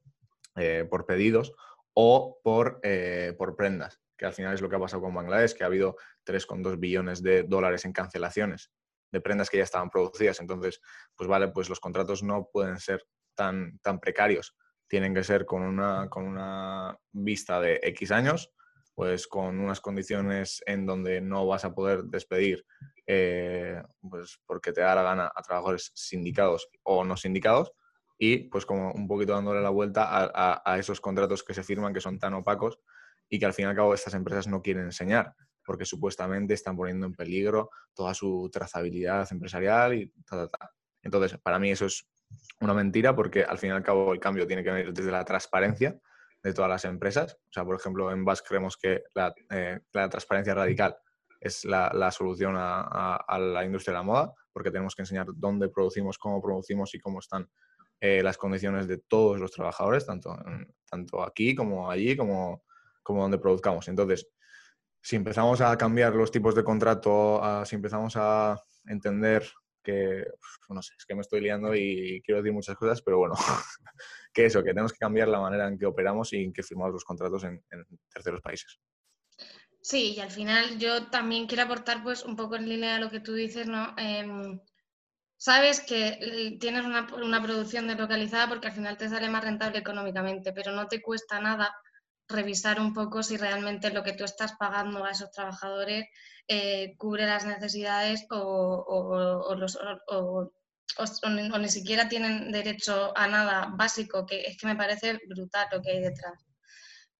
eh, 0.56 0.86
por 0.90 1.06
pedidos 1.06 1.54
o 1.94 2.40
por, 2.44 2.80
eh, 2.84 3.34
por 3.38 3.56
prendas, 3.56 4.02
que 4.18 4.26
al 4.26 4.34
final 4.34 4.54
es 4.54 4.62
lo 4.62 4.70
que 4.70 4.76
ha 4.76 4.80
pasado 4.80 5.04
con 5.04 5.14
Bangladesh, 5.14 5.54
que 5.54 5.64
ha 5.64 5.68
habido 5.68 5.96
3,2 6.26 6.80
billones 6.80 7.22
de 7.22 7.44
dólares 7.44 7.86
en 7.86 7.94
cancelaciones 7.94 8.72
de 9.12 9.22
prendas 9.22 9.50
que 9.50 9.58
ya 9.58 9.64
estaban 9.64 9.92
producidas. 9.92 10.40
Entonces, 10.40 10.82
pues 11.16 11.30
vale, 11.30 11.50
pues 11.50 11.70
los 11.70 11.80
contratos 11.80 12.24
no 12.24 12.50
pueden 12.52 12.80
ser 12.80 13.06
tan, 13.36 13.78
tan 13.80 14.00
precarios. 14.00 14.56
Tienen 14.88 15.14
que 15.14 15.24
ser 15.24 15.46
con 15.46 15.64
una, 15.64 16.10
con 16.10 16.26
una 16.26 16.98
vista 17.12 17.60
de 17.60 17.80
X 17.84 18.12
años, 18.12 18.52
pues 18.96 19.28
con 19.28 19.60
unas 19.60 19.82
condiciones 19.82 20.62
en 20.66 20.86
donde 20.86 21.22
no 21.22 21.48
vas 21.48 21.66
a 21.66 21.74
poder 21.74 22.04
despedir 22.04 22.66
eh, 23.08 23.82
pues 24.10 24.40
porque 24.46 24.72
te 24.72 24.82
da 24.82 24.96
la 24.96 25.04
gana 25.04 25.32
a 25.36 25.42
trabajadores 25.42 25.92
sindicados 25.96 26.70
o 26.84 27.04
no 27.04 27.18
sindicados 27.18 27.74
y 28.18 28.50
pues 28.50 28.66
como 28.66 28.94
un 28.94 29.08
poquito 29.08 29.34
dándole 29.34 29.62
la 29.62 29.72
vuelta 29.72 30.04
a, 30.04 30.32
a, 30.34 30.62
a 30.66 30.80
esos 30.80 31.02
contratos 31.02 31.44
que 31.44 31.54
se 31.54 31.64
firman 31.64 31.94
que 31.94 32.00
son 32.00 32.20
tan 32.20 32.34
opacos 32.36 32.80
y 33.28 33.40
que 33.40 33.46
al 33.46 33.54
fin 33.54 33.66
y 33.66 33.68
al 33.70 33.76
cabo 33.76 33.94
estas 33.94 34.14
empresas 34.14 34.48
no 34.48 34.62
quieren 34.62 34.86
enseñar 34.86 35.36
porque 35.66 35.86
supuestamente 35.86 36.54
están 36.54 36.76
poniendo 36.76 37.06
en 37.06 37.14
peligro 37.14 37.70
toda 37.94 38.14
su 38.14 38.50
trazabilidad 38.52 39.28
empresarial 39.32 39.96
y 39.96 40.10
ta, 40.26 40.48
ta, 40.48 40.48
ta. 40.48 40.72
Entonces, 41.02 41.38
para 41.40 41.60
mí 41.60 41.72
eso 41.72 41.86
es 41.86 42.08
una 42.62 42.74
mentira 42.74 43.16
porque 43.16 43.44
al 43.44 43.58
fin 43.58 43.70
y 43.70 43.74
al 43.74 43.84
cabo 43.84 44.14
el 44.14 44.20
cambio 44.20 44.48
tiene 44.48 44.64
que 44.64 44.72
venir 44.72 44.94
desde 44.94 45.12
la 45.12 45.26
transparencia 45.26 45.98
de 46.42 46.54
todas 46.54 46.70
las 46.70 46.86
empresas. 46.86 47.34
O 47.34 47.54
sea, 47.54 47.66
por 47.66 47.76
ejemplo, 47.76 48.12
en 48.12 48.26
BAS 48.26 48.42
creemos 48.42 48.78
que 48.78 49.04
la, 49.14 49.34
eh, 49.50 49.80
la 49.94 50.10
transparencia 50.10 50.54
radical 50.54 50.96
es 51.40 51.66
la, 51.66 51.92
la 51.94 52.12
solución 52.12 52.56
a, 52.56 52.82
a, 52.82 53.16
a, 53.16 53.40
la 53.40 53.66
industria 53.66 53.94
de 53.94 54.00
la 54.00 54.04
moda 54.04 54.34
porque 54.54 54.72
tenemos 54.72 54.96
que 54.96 55.02
enseñar 55.02 55.28
dónde 55.36 55.68
producimos, 55.68 56.18
cómo 56.18 56.42
producimos 56.42 56.94
y 56.94 57.00
cómo 57.00 57.20
están 57.20 57.50
eh, 58.00 58.22
las 58.22 58.38
condiciones 58.38 58.88
de 58.88 59.00
todos 59.00 59.40
los 59.40 59.52
trabajadores, 59.52 60.06
tanto, 60.06 60.38
tanto 60.90 61.24
aquí 61.24 61.56
como 61.56 61.90
allí, 61.90 62.16
como, 62.16 62.64
como 63.02 63.24
donde 63.24 63.40
produzcamos. 63.40 63.88
Entonces, 63.88 64.30
si 65.02 65.16
empezamos 65.16 65.60
a 65.62 65.78
cambiar 65.78 66.14
los 66.14 66.32
tipos 66.32 66.54
de 66.56 66.64
contrato, 66.64 67.44
a, 67.44 67.66
si 67.66 67.76
empezamos 67.76 68.16
a 68.16 68.62
entender 68.86 69.44
que, 69.84 70.26
no 70.70 70.82
sé, 70.82 70.94
es 70.98 71.06
que 71.06 71.14
me 71.14 71.22
estoy 71.22 71.42
liando 71.42 71.76
y 71.76 72.22
quiero 72.26 72.42
decir 72.42 72.54
muchas 72.54 72.76
cosas, 72.76 73.02
pero 73.02 73.20
bueno, 73.20 73.36
que 74.34 74.46
eso, 74.46 74.64
que 74.64 74.70
tenemos 74.70 74.94
que 74.94 75.00
cambiar 75.00 75.28
la 75.28 75.40
manera 75.40 75.68
en 75.68 75.78
que 75.78 75.86
operamos 75.86 76.34
y 76.34 76.44
en 76.44 76.54
que 76.54 76.64
firmamos 76.64 76.94
los 76.94 77.04
contratos 77.04 77.44
en, 77.44 77.64
en 77.72 77.86
terceros 78.12 78.42
países. 78.42 78.80
Sí, 79.82 80.14
y 80.16 80.20
al 80.22 80.32
final 80.32 80.80
yo 80.80 81.08
también 81.08 81.46
quiero 81.46 81.64
aportar 81.64 82.02
pues 82.04 82.24
un 82.24 82.38
poco 82.38 82.56
en 82.56 82.70
línea 82.70 82.96
a 82.96 83.00
lo 83.00 83.10
que 83.10 83.20
tú 83.20 83.34
dices, 83.34 83.68
¿no? 83.68 83.94
Eh, 83.98 84.58
sabes 85.36 85.82
que 85.82 86.58
tienes 86.58 86.86
una, 86.86 87.06
una 87.16 87.44
producción 87.44 87.88
deslocalizada 87.88 88.48
porque 88.48 88.68
al 88.68 88.74
final 88.74 88.98
te 88.98 89.10
sale 89.10 89.30
más 89.30 89.44
rentable 89.44 89.80
económicamente, 89.80 90.54
pero 90.54 90.72
no 90.72 90.88
te 90.88 91.02
cuesta 91.02 91.42
nada 91.42 91.76
revisar 92.34 92.80
un 92.80 92.94
poco 92.94 93.24
si 93.24 93.38
realmente 93.38 93.92
lo 93.92 94.04
que 94.04 94.14
tú 94.14 94.24
estás 94.26 94.54
pagando 94.60 95.04
a 95.06 95.12
esos 95.12 95.32
trabajadores 95.32 96.06
eh, 96.48 96.96
cubre 96.98 97.26
las 97.26 97.46
necesidades 97.46 98.26
o, 98.32 98.38
o- 98.38 99.48
o 99.50 99.56
los- 99.56 99.78
o- 100.08 100.52
ni 101.60 101.70
siquiera 101.70 102.08
tienen 102.10 102.52
derecho 102.52 103.14
a 103.18 103.28
nada 103.28 103.70
básico, 103.76 104.26
que 104.26 104.42
es 104.46 104.58
que 104.58 104.68
me 104.68 104.76
parece 104.76 105.20
brutal 105.28 105.68
lo 105.72 105.82
que 105.82 105.92
hay 105.92 106.02
detrás. 106.02 106.46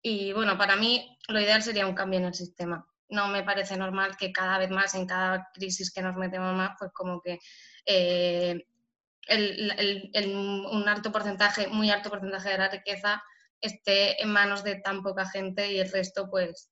Y 0.02 0.34
bueno, 0.34 0.58
para 0.58 0.76
mí 0.76 1.18
lo 1.30 1.40
ideal 1.40 1.64
sería 1.64 1.88
un 1.88 1.96
cambio 1.96 2.20
en 2.20 2.26
el 2.26 2.34
sistema. 2.34 2.86
No 3.10 3.28
me 3.30 3.44
parece 3.44 3.78
normal 3.78 4.18
que 4.18 4.32
cada 4.32 4.58
vez 4.58 4.70
más, 4.70 4.96
en 4.96 5.08
cada 5.08 5.48
crisis 5.54 5.92
que 5.94 6.02
nos 6.02 6.16
metemos 6.16 6.54
más, 6.56 6.72
pues 6.78 6.92
como 6.94 7.22
que 7.22 7.40
eh, 7.86 8.66
el- 9.28 9.72
el- 9.80 10.10
el- 10.14 10.36
un 10.36 10.88
alto 10.90 11.12
porcentaje, 11.12 11.68
muy 11.68 11.90
alto 11.90 12.10
porcentaje 12.10 12.50
de 12.50 12.58
la 12.58 12.70
riqueza 12.70 13.24
esté 13.64 14.22
en 14.22 14.32
manos 14.32 14.64
de 14.64 14.76
tan 14.76 15.02
poca 15.04 15.26
gente 15.28 15.72
y 15.72 15.80
el 15.80 15.92
resto, 15.92 16.30
pues, 16.30 16.70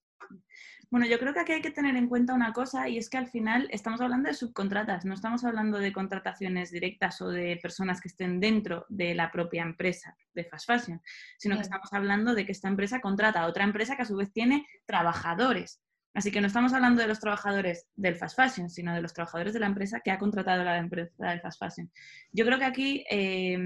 Bueno, 0.94 1.06
yo 1.06 1.18
creo 1.20 1.34
que 1.34 1.40
aquí 1.40 1.54
hay 1.54 1.62
que 1.62 1.72
tener 1.72 1.96
en 1.96 2.10
cuenta 2.10 2.34
una 2.34 2.52
cosa 2.52 2.90
y 2.90 2.98
es 2.98 3.10
que 3.10 3.18
al 3.18 3.28
final 3.30 3.70
estamos 3.72 4.02
hablando 4.02 4.28
de 4.28 4.34
subcontratas, 4.36 5.06
no 5.06 5.14
estamos 5.14 5.46
hablando 5.46 5.78
de 5.80 5.94
contrataciones 5.94 6.70
directas 6.70 7.22
o 7.22 7.30
de 7.30 7.58
personas 7.62 8.02
que 8.02 8.10
estén 8.10 8.42
dentro 8.42 8.86
de 8.90 9.16
la 9.16 9.32
propia 9.32 9.62
empresa 9.64 10.18
de 10.34 10.44
fast 10.44 10.68
fashion, 10.68 11.02
sino 11.38 11.56
que 11.56 11.62
Claro. 11.62 11.76
estamos 11.76 11.94
hablando 11.94 12.36
de 12.36 12.46
que 12.46 12.52
esta 12.52 12.68
empresa 12.68 13.00
contrata 13.00 13.40
a 13.40 13.48
otra 13.48 13.64
empresa 13.64 13.96
que 13.96 14.02
a 14.02 14.06
su 14.06 14.18
vez 14.18 14.34
tiene 14.34 14.68
trabajadores. 14.86 15.82
Así 16.14 16.30
que 16.30 16.42
no 16.42 16.48
estamos 16.48 16.74
hablando 16.74 17.02
de 17.02 17.08
los 17.08 17.22
trabajadores 17.22 17.88
del 17.96 18.18
fast 18.18 18.36
fashion, 18.36 18.70
sino 18.70 18.94
de 18.94 19.02
los 19.02 19.14
trabajadores 19.14 19.54
de 19.54 19.62
la 19.62 19.68
empresa 19.68 20.02
que 20.02 20.12
ha 20.12 20.20
contratado 20.20 20.62
la 20.66 20.78
empresa 20.78 21.30
del 21.30 21.40
fast 21.40 21.58
fashion. 21.58 21.90
Yo 22.34 22.46
creo 22.46 22.60
que 22.60 22.66
aquí, 22.66 23.06
eh, 23.10 23.58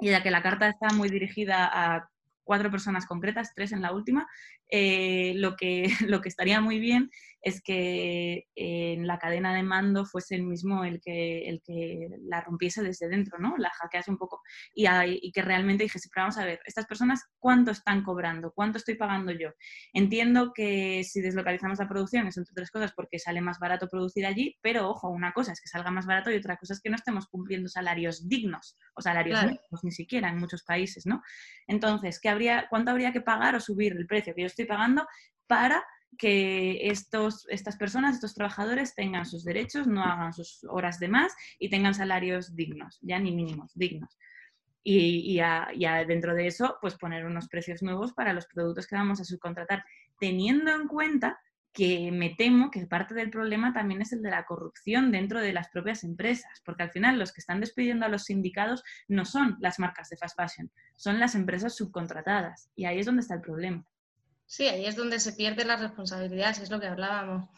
y 0.00 0.08
ya 0.08 0.22
que 0.22 0.30
la 0.30 0.42
carta 0.42 0.66
está 0.68 0.88
muy 0.94 1.10
dirigida 1.10 1.68
a 1.70 2.08
cuatro 2.44 2.70
personas 2.70 3.06
concretas, 3.06 3.52
tres 3.54 3.72
en 3.72 3.82
la 3.82 3.92
última, 3.92 4.28
eh, 4.70 5.32
lo, 5.36 5.56
que, 5.56 5.86
lo 6.08 6.20
que 6.20 6.28
estaría 6.28 6.60
muy 6.60 6.78
bien 6.78 7.10
es 7.42 7.60
que 7.62 8.46
en 8.54 9.06
la 9.06 9.18
cadena 9.18 9.54
de 9.54 9.62
mando 9.62 10.06
fuese 10.06 10.34
el 10.34 10.44
mismo 10.44 10.82
el 10.84 11.00
que, 11.02 11.46
el 11.46 11.60
que 11.62 12.08
la 12.22 12.40
rompiese 12.40 12.82
desde 12.82 13.08
dentro, 13.08 13.38
¿no? 13.38 13.56
La 13.58 13.68
hackease 13.68 14.10
un 14.10 14.16
poco 14.16 14.40
y, 14.74 14.86
y 14.86 15.30
que 15.30 15.42
realmente 15.42 15.82
dijese, 15.84 16.08
pero 16.12 16.24
vamos 16.24 16.38
a 16.38 16.46
ver, 16.46 16.60
estas 16.64 16.86
personas, 16.86 17.22
¿cuánto 17.38 17.70
están 17.70 18.02
cobrando? 18.02 18.52
¿Cuánto 18.54 18.78
estoy 18.78 18.94
pagando 18.94 19.30
yo? 19.32 19.50
Entiendo 19.92 20.52
que 20.54 21.04
si 21.04 21.20
deslocalizamos 21.20 21.78
la 21.78 21.88
producción 21.88 22.26
es 22.26 22.38
entre 22.38 22.52
otras 22.52 22.70
cosas 22.70 22.92
porque 22.96 23.18
sale 23.18 23.42
más 23.42 23.58
barato 23.58 23.88
producir 23.88 24.24
allí, 24.24 24.56
pero 24.62 24.88
ojo, 24.88 25.10
una 25.10 25.32
cosa 25.32 25.52
es 25.52 25.60
que 25.60 25.68
salga 25.68 25.90
más 25.90 26.06
barato 26.06 26.30
y 26.30 26.36
otra 26.36 26.56
cosa 26.56 26.72
es 26.72 26.80
que 26.80 26.88
no 26.88 26.96
estemos 26.96 27.26
cumpliendo 27.26 27.68
salarios 27.68 28.26
dignos 28.26 28.78
o 28.94 29.02
salarios 29.02 29.38
Claro. 29.38 29.48
mínimos 29.48 29.84
ni 29.84 29.92
siquiera 29.92 30.28
en 30.28 30.38
muchos 30.38 30.62
países, 30.62 31.06
¿no? 31.06 31.22
Entonces, 31.66 32.20
¿qué 32.20 32.28
habría, 32.34 32.66
¿cuánto 32.68 32.90
habría 32.90 33.12
que 33.12 33.20
pagar 33.20 33.54
o 33.54 33.60
subir 33.60 33.92
el 33.96 34.06
precio 34.06 34.34
que 34.34 34.42
yo 34.42 34.46
estoy 34.46 34.66
pagando 34.66 35.06
para 35.46 35.84
que 36.16 36.88
estos, 36.88 37.46
estas 37.48 37.76
personas, 37.76 38.14
estos 38.14 38.34
trabajadores 38.34 38.94
tengan 38.94 39.26
sus 39.26 39.44
derechos, 39.44 39.86
no 39.86 40.02
hagan 40.04 40.32
sus 40.32 40.64
horas 40.68 40.98
de 41.00 41.08
más 41.08 41.34
y 41.58 41.70
tengan 41.70 41.94
salarios 41.94 42.54
dignos, 42.54 42.98
ya 43.02 43.18
ni 43.18 43.32
mínimos, 43.32 43.72
dignos? 43.74 44.16
Y, 44.82 45.32
y 45.32 45.40
a- 45.40 45.68
y 45.74 45.86
a 45.86 46.04
dentro 46.04 46.34
de 46.34 46.46
eso, 46.46 46.76
pues 46.80 46.94
poner 46.96 47.24
unos 47.24 47.48
precios 47.48 47.82
nuevos 47.82 48.12
para 48.12 48.32
los 48.32 48.46
productos 48.46 48.86
que 48.86 48.96
vamos 48.96 49.20
a 49.20 49.24
subcontratar, 49.24 49.82
teniendo 50.20 50.70
en 50.72 50.86
cuenta 50.86 51.40
que 51.74 52.12
me 52.12 52.30
temo 52.30 52.70
que 52.70 52.86
parte 52.86 53.14
del 53.14 53.30
problema 53.30 53.72
también 53.74 54.00
es 54.00 54.12
el 54.12 54.22
de 54.22 54.30
la 54.30 54.44
corrupción 54.44 55.10
dentro 55.10 55.40
de 55.40 55.52
las 55.52 55.68
propias 55.68 56.04
empresas, 56.04 56.62
porque 56.64 56.84
al 56.84 56.90
final 56.92 57.18
los 57.18 57.32
que 57.32 57.40
están 57.40 57.60
despidiendo 57.60 58.06
a 58.06 58.08
los 58.08 58.24
sindicados 58.24 58.84
no 59.08 59.24
son 59.24 59.56
las 59.60 59.80
marcas 59.80 60.08
de 60.08 60.16
fast 60.16 60.36
fashion, 60.36 60.70
son 60.94 61.18
las 61.18 61.34
empresas 61.34 61.76
subcontratadas. 61.76 62.70
Y 62.76 62.84
ahí 62.84 63.00
es 63.00 63.06
donde 63.06 63.22
está 63.22 63.34
el 63.34 63.40
problema. 63.40 63.84
sí, 64.46 64.68
ahí 64.68 64.86
es 64.86 64.94
donde 64.94 65.18
se 65.18 65.32
pierde 65.32 65.64
la 65.64 65.76
responsabilidad, 65.76 66.54
si 66.54 66.62
es 66.62 66.70
lo 66.70 66.78
que 66.78 66.86
hablábamos. 66.86 67.50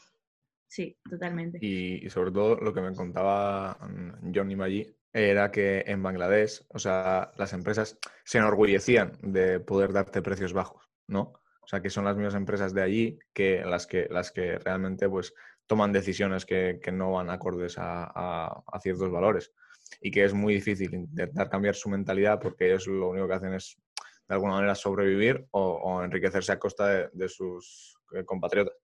Sí, 0.67 0.97
totalmente. 1.09 1.59
Y, 1.61 2.05
y 2.05 2.11
sobre 2.11 2.33
todo 2.33 2.57
lo 2.57 2.73
que 2.73 2.81
me 2.81 2.95
contaba 2.95 3.79
mm, 3.81 4.33
Johnny 4.35 4.57
Maggi 4.57 4.97
era 5.13 5.51
que 5.51 5.85
en 5.87 6.03
Bangladesh, 6.03 6.65
o 6.69 6.79
sea, 6.79 7.33
las 7.37 7.53
empresas 7.53 7.99
se 8.25 8.39
enorgullecían 8.39 9.13
de 9.21 9.61
poder 9.61 9.93
darte 9.93 10.23
precios 10.23 10.53
bajos, 10.55 10.91
¿no? 11.07 11.35
O 11.67 11.69
sea, 11.69 11.83
que 11.83 11.91
son 11.91 12.05
las 12.05 12.15
mismas 12.17 12.37
empresas 12.37 12.73
de 12.73 12.81
allí 12.83 13.19
que 13.35 13.65
las 13.65 13.89
que, 13.89 14.07
las 14.09 14.31
que 14.31 14.57
realmente 14.61 15.09
pues, 15.09 15.35
toman 15.67 15.93
decisiones 15.93 16.47
que, 16.47 16.79
que 16.81 16.93
no 16.93 17.11
van 17.13 17.29
acordes 17.29 17.77
a, 17.77 18.05
a- 18.05 18.63
a 18.73 18.81
ciertos 18.81 19.11
valores. 19.11 19.53
Y 20.01 20.13
que 20.13 20.25
es 20.25 20.33
muy 20.33 20.55
difícil 20.55 20.95
intentar 20.95 21.49
cambiar 21.51 21.75
su 21.75 21.89
mentalidad 21.89 22.39
porque 22.41 22.67
ellos 22.69 22.87
lo 22.87 23.09
único 23.11 23.27
que 23.27 23.35
hacen 23.35 23.53
es, 23.55 23.77
de 24.29 24.35
alguna 24.35 24.55
manera, 24.55 24.77
sobrevivir 24.77 25.45
o, 25.51 25.61
o 25.75 26.05
enriquecerse 26.05 26.53
a 26.53 26.59
costa 26.61 26.87
de, 26.87 27.09
de 27.13 27.29
sus 27.29 27.99
eh, 28.13 28.25
compatriotas. 28.25 28.75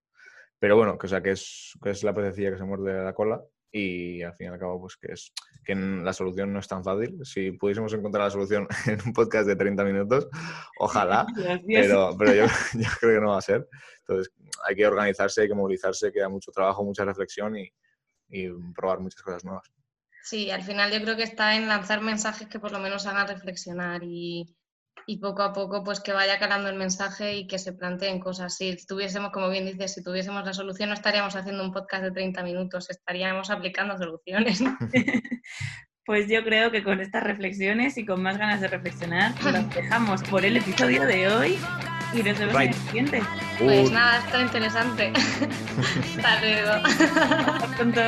Pero 0.59 0.77
bueno, 0.77 0.99
que, 0.99 1.07
o 1.07 1.11
sea, 1.11 1.23
que, 1.23 1.31
es, 1.33 1.79
que 1.83 1.91
es 1.91 2.03
la 2.03 2.13
pececilla 2.15 2.51
que 2.51 2.59
se 2.59 2.65
muerde 2.65 3.03
la 3.03 3.15
cola 3.15 3.41
y 3.73 4.23
al 4.23 4.35
fin 4.35 4.49
y 4.49 4.51
al 4.51 4.59
cabo, 4.59 4.81
pues 4.81 4.97
que 4.97 5.13
es 5.13 5.33
que 5.65 5.75
la 5.75 6.13
solución 6.13 6.53
no 6.53 6.59
es 6.59 6.69
tan 6.69 6.85
fácil. 6.85 7.19
Si 7.25 7.53
pudiésemos 7.53 7.93
encontrar 7.95 8.25
la 8.25 8.31
solución 8.31 8.69
en 8.87 8.99
un 9.07 9.13
podcast 9.15 9.47
de 9.47 9.57
30 9.57 9.85
minutos, 9.85 10.29
ojalá, 10.79 11.27
pero, 11.67 12.15
pero 12.19 12.35
yo, 12.35 12.47
yo 12.75 12.89
creo 13.01 13.15
que 13.15 13.21
no 13.21 13.31
va 13.31 13.39
a 13.39 13.43
ser. 13.43 13.67
Entonces, 14.01 14.33
hay 14.67 14.77
que 14.77 14.87
organizarse, 14.87 15.43
hay 15.43 15.49
que 15.49 15.55
movilizarse, 15.55 16.13
queda 16.13 16.29
mucho 16.29 16.53
trabajo, 16.53 16.85
mucha 16.85 17.05
reflexión 17.05 17.57
y, 17.57 17.73
y 18.29 18.49
probar 18.75 19.01
muchas 19.01 19.23
cosas 19.23 19.45
nuevas. 19.45 19.73
Sí, 20.23 20.51
al 20.51 20.63
final 20.63 20.93
yo 20.93 21.01
creo 21.03 21.17
que 21.17 21.25
está 21.25 21.57
en 21.57 21.67
lanzar 21.67 22.01
mensajes 22.01 22.47
que 22.49 22.61
por 22.61 22.73
lo 22.73 22.79
menos 22.79 23.07
hagan 23.07 23.27
reflexionar 23.27 24.03
y, 24.05 24.55
y 25.07 25.19
poco 25.19 25.43
a 25.43 25.53
poco 25.53 25.83
pues 25.85 26.01
que 26.01 26.13
vaya 26.13 26.39
calando 26.39 26.69
el 26.69 26.77
mensaje 26.77 27.35
y 27.35 27.47
que 27.47 27.59
se 27.59 27.73
planteen 27.73 28.21
cosas. 28.21 28.57
Si 28.57 28.77
tuviésemos, 28.87 29.31
como 29.33 29.49
bien 29.51 29.67
dices, 29.67 29.95
si 29.95 30.03
tuviésemos 30.03 30.45
la 30.45 30.53
solución 30.53 30.89
no 30.91 30.95
estaríamos 30.95 31.35
haciendo 31.37 31.63
un 31.65 31.73
podcast 31.73 32.05
de 32.05 32.11
30 32.13 32.43
minutos, 32.43 32.91
estaríamos 32.91 33.51
aplicando 33.51 33.97
soluciones. 33.99 34.61
¿no? 34.61 34.77
Pues 36.05 36.29
yo 36.29 36.43
creo 36.43 36.73
que 36.73 36.83
con 36.83 37.01
estas 37.01 37.23
reflexiones 37.23 37.97
y 37.97 38.05
con 38.05 38.21
más 38.21 38.37
ganas 38.37 38.61
de 38.61 38.67
reflexionar, 38.67 39.33
nos 39.45 39.71
dejamos 39.75 40.21
por 40.25 40.45
el 40.45 40.57
episodio 40.57 41.07
de 41.07 41.29
hoy 41.29 41.57
y 42.13 42.25
nos 42.25 42.39
vemos 42.41 42.41
en 42.41 42.49
el 42.49 42.57
Right. 42.57 42.75
siguiente. 42.75 43.23
Pues 43.61 43.89
Uh, 43.89 43.93
nada, 43.93 44.19
está 44.19 44.41
interesante. 44.43 45.13
Hasta 46.17 46.41
luego. 46.41 46.71
Hasta 46.87 47.77
pronto. 47.77 48.01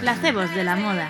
Placebos 0.00 0.54
de 0.54 0.64
la 0.64 0.76
moda. 0.76 1.08